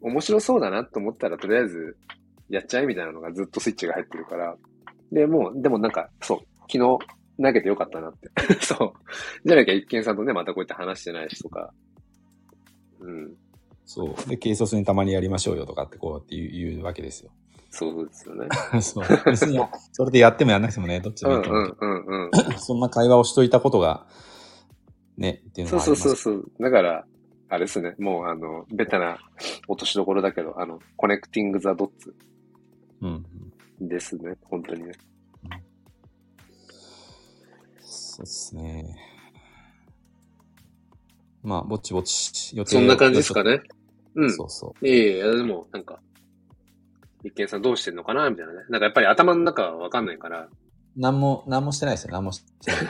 [0.00, 1.96] 面白そうだなと思ったら、とりあえず、
[2.48, 4.56] やっちゃえみたいなのがずっとスイッチが入ってるから。
[5.12, 6.98] で、もう、でもなんか、そう、昨日投
[7.52, 8.30] げてよかったなって。
[8.64, 8.92] そう。
[9.44, 11.72] じゃなきゃ一見さんとね、またこうやって話してないしとか。
[13.00, 13.34] うん。
[13.86, 14.28] そう。
[14.28, 17.30] で、軽率にたまにやりましょうよとかってこうやって言うわけですよ。
[17.74, 18.48] そうですよね。
[18.80, 19.04] そう。
[19.26, 19.58] 別に、
[19.90, 22.30] それでやってもやんなくてもね、どっちでうんもいいと思うけどうんうんうん。
[22.58, 24.06] そんな会話をしといたことが、
[25.16, 25.96] ね、っていうのそう。
[25.96, 26.52] そうそうそう。
[26.60, 27.04] だから、
[27.48, 27.96] あれですね。
[27.98, 29.18] もう、あの、ベタな
[29.66, 32.14] 落としどころだけど、あの、コネクティング・ザ・ドッツ
[33.00, 33.26] うん
[33.80, 33.88] うん。
[33.88, 34.36] ですね。
[34.44, 34.92] 本当にね。
[37.80, 38.96] そうですね。
[41.42, 43.60] まあ、ぼちぼち予定そんな感じですかね。
[44.14, 44.32] うん。
[44.32, 46.00] そうそいえいえ、でも、なんか、
[47.24, 48.58] 一見さんどうしてんのかなみたいなね。
[48.68, 50.42] なんかやっぱり頭の中はわかんないから。
[50.42, 50.50] う。
[50.96, 52.12] なんも、なんもしてないですよ。
[52.12, 52.80] なんもしてない。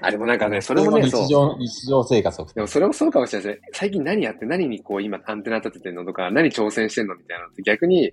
[0.02, 1.28] あ、でもなんかね、それもね、そう日。
[1.28, 3.68] 常、日常生活をでもそれもそうかもしれないですね。
[3.72, 8.12] 最近何やって何にこう今アンテナ立ててんのとか、何挑戦してんのみたいなのって逆に、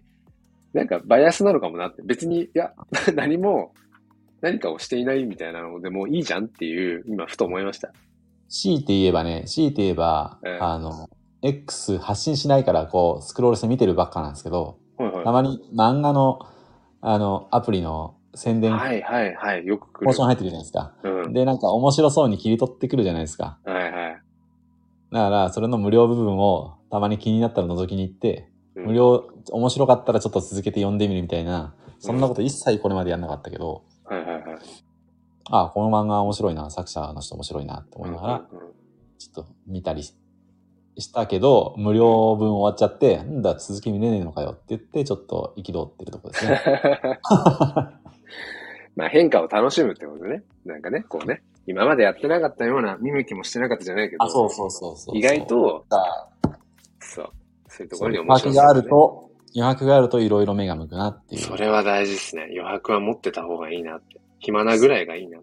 [0.74, 2.02] なんかバイアスなのかもなって。
[2.04, 2.74] 別に、いや、
[3.16, 3.74] 何も、
[4.42, 7.94] 何かをしていないみたいなのでもういいじゃんっていう、今ふと思いました。
[8.50, 11.10] 強いて言えばね、強いて言えば、ええあの、
[11.42, 15.32] X 発信しないから、こう、スクロールして見てるばっかなんですけど、はいはいた。
[15.32, 16.40] まに漫画の、
[17.02, 19.66] あの、アプリの宣伝、はいはいはい。
[19.66, 20.26] よく来るポーション。
[20.28, 20.94] 入ってるじゃないですか。
[21.04, 21.34] うん。
[21.34, 23.60] で、なんか面白そうに切り取ってくるじゃないですか。
[23.66, 24.22] はいはい。
[25.12, 34.44] だから、それの無料部分をたまに気になったら覗きに行って、うん無料、面白かったらちょっと続けて読んでみるみたいな、そんなこと一切これまでやんなかったけど、はいはいはい。
[35.50, 38.72] ああ、この漫画面白いな、作者の人面白いなって思いながら、うんうんうん
[39.22, 40.16] ちょっと見たりし
[40.98, 46.62] したけど、無料分終わっちゃって、んだ、続き見れねえのかよって言って、ちょっと憤ってるところですね。
[48.96, 50.44] まあ変化を楽しむってことね。
[50.66, 51.42] なんかね、こうね。
[51.68, 54.28] 今までやってなかったような、見向きもしてなかったじゃないけど。
[54.28, 55.18] そうそうそうそう。
[55.18, 56.30] 意外と、だ
[57.00, 57.30] そう。
[57.68, 61.42] そういうところに余白があ面白さねると、余白があるといろいろ目が向くなっていう。
[61.42, 62.44] それは大事ですね。
[62.52, 64.20] 余白は持ってた方がいいなって。
[64.40, 65.40] 暇なぐらいがいいな。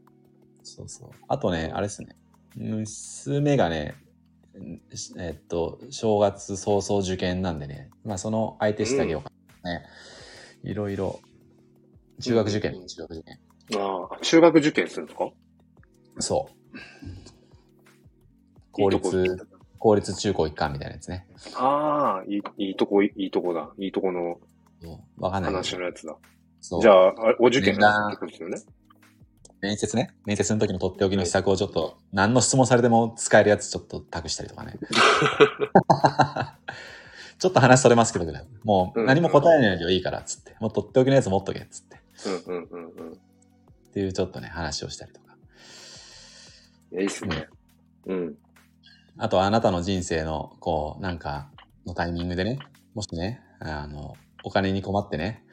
[0.62, 1.11] そうそう。
[1.28, 2.16] あとね、あれですね。
[2.57, 4.07] 娘がね、ん
[5.18, 9.30] えっと、正月早々受験なんでね、まあその相手してあげようか
[9.62, 9.86] な、ね。
[10.64, 11.20] いろいろ、
[12.20, 13.38] 中学受験、うん中学受験。
[13.80, 15.14] ああ、中学受験するの？
[15.14, 15.30] か
[16.18, 16.78] そう。
[18.72, 19.36] 公立、
[19.78, 21.26] 公立中高一貫みたいなやつね。
[21.54, 23.70] ああ、いい、いいとこ、いいとこだ。
[23.78, 24.40] いいとこの
[25.18, 25.52] わかんない。
[25.52, 26.16] 話のやつだ。
[26.61, 26.82] そう。
[26.82, 28.59] じゃあ、お受験のってことですよね？
[29.61, 30.11] 面接ね。
[30.24, 34.74] 面接の時のとっておきの施策をちょっと、何の質問されても使えるやつちょっと託したりとかね。
[37.38, 38.44] ちょっと話それますけどね。
[38.64, 40.56] もう何も答えないでいいからっつって。
[40.61, 42.00] もうとっておきのやつ持っとけっつって。
[42.26, 43.12] うんうんうんうん。
[43.12, 43.16] っ
[43.92, 45.36] ていうちょっとね、話をしたりとか。
[46.92, 47.48] いやいいっすね。
[48.06, 48.34] うん。
[49.18, 51.50] あとあなたの人生の、こう、なんか、
[51.86, 52.59] のタイミングでね、
[52.94, 55.44] もしね、あの、お金に困ってね、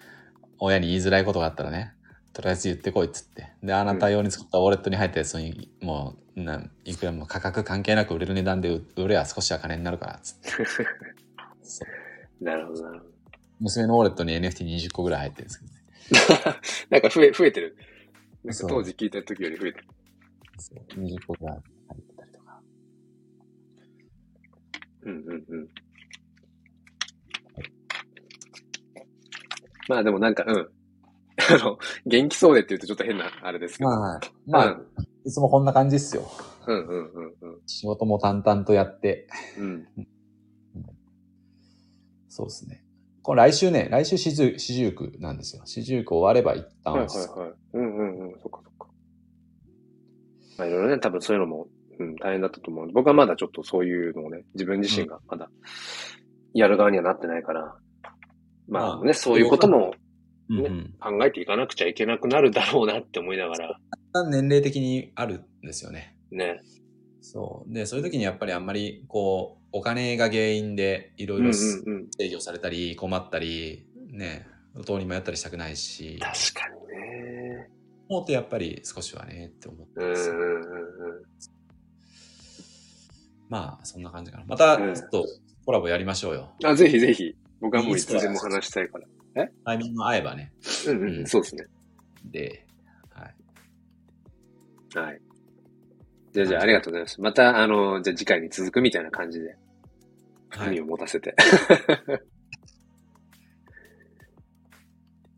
[0.60, 1.94] 親に言いづらいことがあったらね、
[2.36, 3.48] とりあえず言ってこいっつって。
[3.64, 10.50] で、あなた用に作ったウォレットに入ったやつに、もう、なんいくらも価格関係なく売れる値段で売売れば少しは金になるから、つって。
[12.44, 13.12] なるほどなるほど。
[13.62, 16.60] 娘のウォレットに NFT20 個ぐらい入ってるんですけどね。
[16.92, 17.78] なんか増え、増えてる。
[18.44, 19.88] なんかそう当時聞いた時より増えてる。
[20.58, 22.62] そう20個ぐらい入ってたりとか。
[25.04, 25.70] うんうんうん。
[29.88, 30.75] まあでもなんか、うん。
[31.50, 33.90] あの、元気そうでって言うとちょっと変なあれですけど。
[33.90, 34.82] まあ、まあ、
[35.26, 36.24] いつもこんな感じっすよ。
[36.68, 39.28] うんうんうんうん仕事も淡々とやって、
[39.60, 39.88] うん。
[42.28, 42.84] そうですね。
[43.22, 45.64] これ来週ね、来週四十四十九なんですよ。
[45.66, 47.54] 四十九終われば一旦、はいはいはい。
[47.74, 48.40] うんうんうん。
[48.40, 48.88] そっかそっか。
[50.58, 51.68] まあいろいろね、多分そういうのも、
[52.00, 52.92] うん、大変だったと思う。
[52.92, 55.50] 僕はまだちょっとそういうのをね、自分自身がまだ
[56.54, 57.76] やる側にはなってないから、
[58.68, 59.94] まあね、そういうことも
[60.50, 60.96] うんうん。
[61.00, 63.80] 考えていかなくちゃいけなくなるだろうなって思いながら、
[64.30, 66.16] 年齢的にあるんですよね。
[66.32, 66.62] ね。
[67.22, 67.74] そう。
[67.74, 72.10] で、そういう時にやっぱりあんまり、こう、お金が原因でいろいろ制うん。
[72.32, 77.70] 御されたり、困ったり、ね、路頭に迷ったりしたくないし、確かにね。
[78.08, 80.30] もっとやっぱり少しはね、って思ってます。
[80.30, 80.66] うんうん。
[83.50, 84.46] まあ、そんな感じかな。
[84.48, 85.26] また、うんちょっと
[85.66, 86.52] コラボやりましょうよ。
[86.64, 87.36] あ、ぜひぜひ。
[87.60, 89.08] 僕はもういつでも話したいから。
[89.66, 90.54] タイミング合えばね。
[90.88, 91.66] うんうん、うんそうですね。
[92.26, 92.66] で、
[93.10, 94.98] はい。
[94.98, 95.22] はい。
[96.32, 97.22] じゃあ、じゃあ、ありがとうございます。
[97.22, 99.58] また、あの、じゃあ次回に続くみたいな感じで、はい
[100.56, 101.36] 含みを持たせて。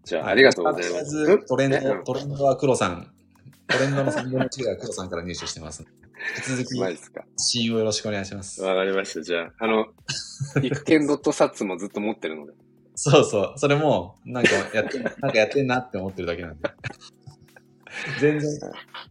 [0.05, 1.11] じゃあ、ありがとうございます。
[1.11, 3.11] とりあえずトレンねド、トレンドは黒さん、
[3.67, 5.83] トレンドの3分の1が黒さんから入手してます。
[6.37, 7.25] 引き続き、マジですか。
[7.37, 8.61] 信用よろしくお願いします。
[8.61, 9.21] わかりました。
[9.21, 9.87] じゃあ、あの、
[10.61, 12.53] 育犬ドットサッツもずっと持ってるので。
[12.99, 13.53] そうそう。
[13.57, 16.69] それも、なんかやってん、 なんかやってんなって思ってるだけなんで。
[18.19, 18.59] 全然、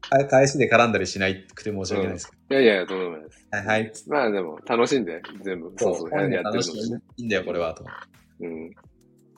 [0.00, 3.46] か返しで絡んだりしないくて申し訳ないですけいやいや、とんでもないです。
[3.48, 3.56] ど。
[3.56, 3.92] はいはい。
[4.08, 7.02] まあでも、楽しんで、全部、そうそう、やって楽しいるのでね。
[7.16, 7.84] いいんだよ、これは、と。
[8.40, 8.70] うん。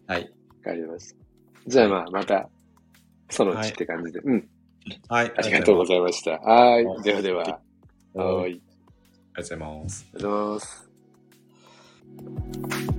[0.07, 0.23] はい。
[0.23, 0.27] わ
[0.65, 1.17] かりました。
[1.67, 2.49] じゃあまあ、また、
[3.29, 4.21] そのうちって感じで。
[4.21, 4.49] うん。
[5.09, 5.33] はい。
[5.37, 6.39] ありがとうございました。
[6.39, 7.03] はいはい。
[7.03, 7.43] ではでは。
[7.43, 7.53] はい。
[8.15, 8.63] あり
[9.35, 10.07] ありがとうございます。
[10.15, 10.79] がとうござい
[12.89, 12.98] ます。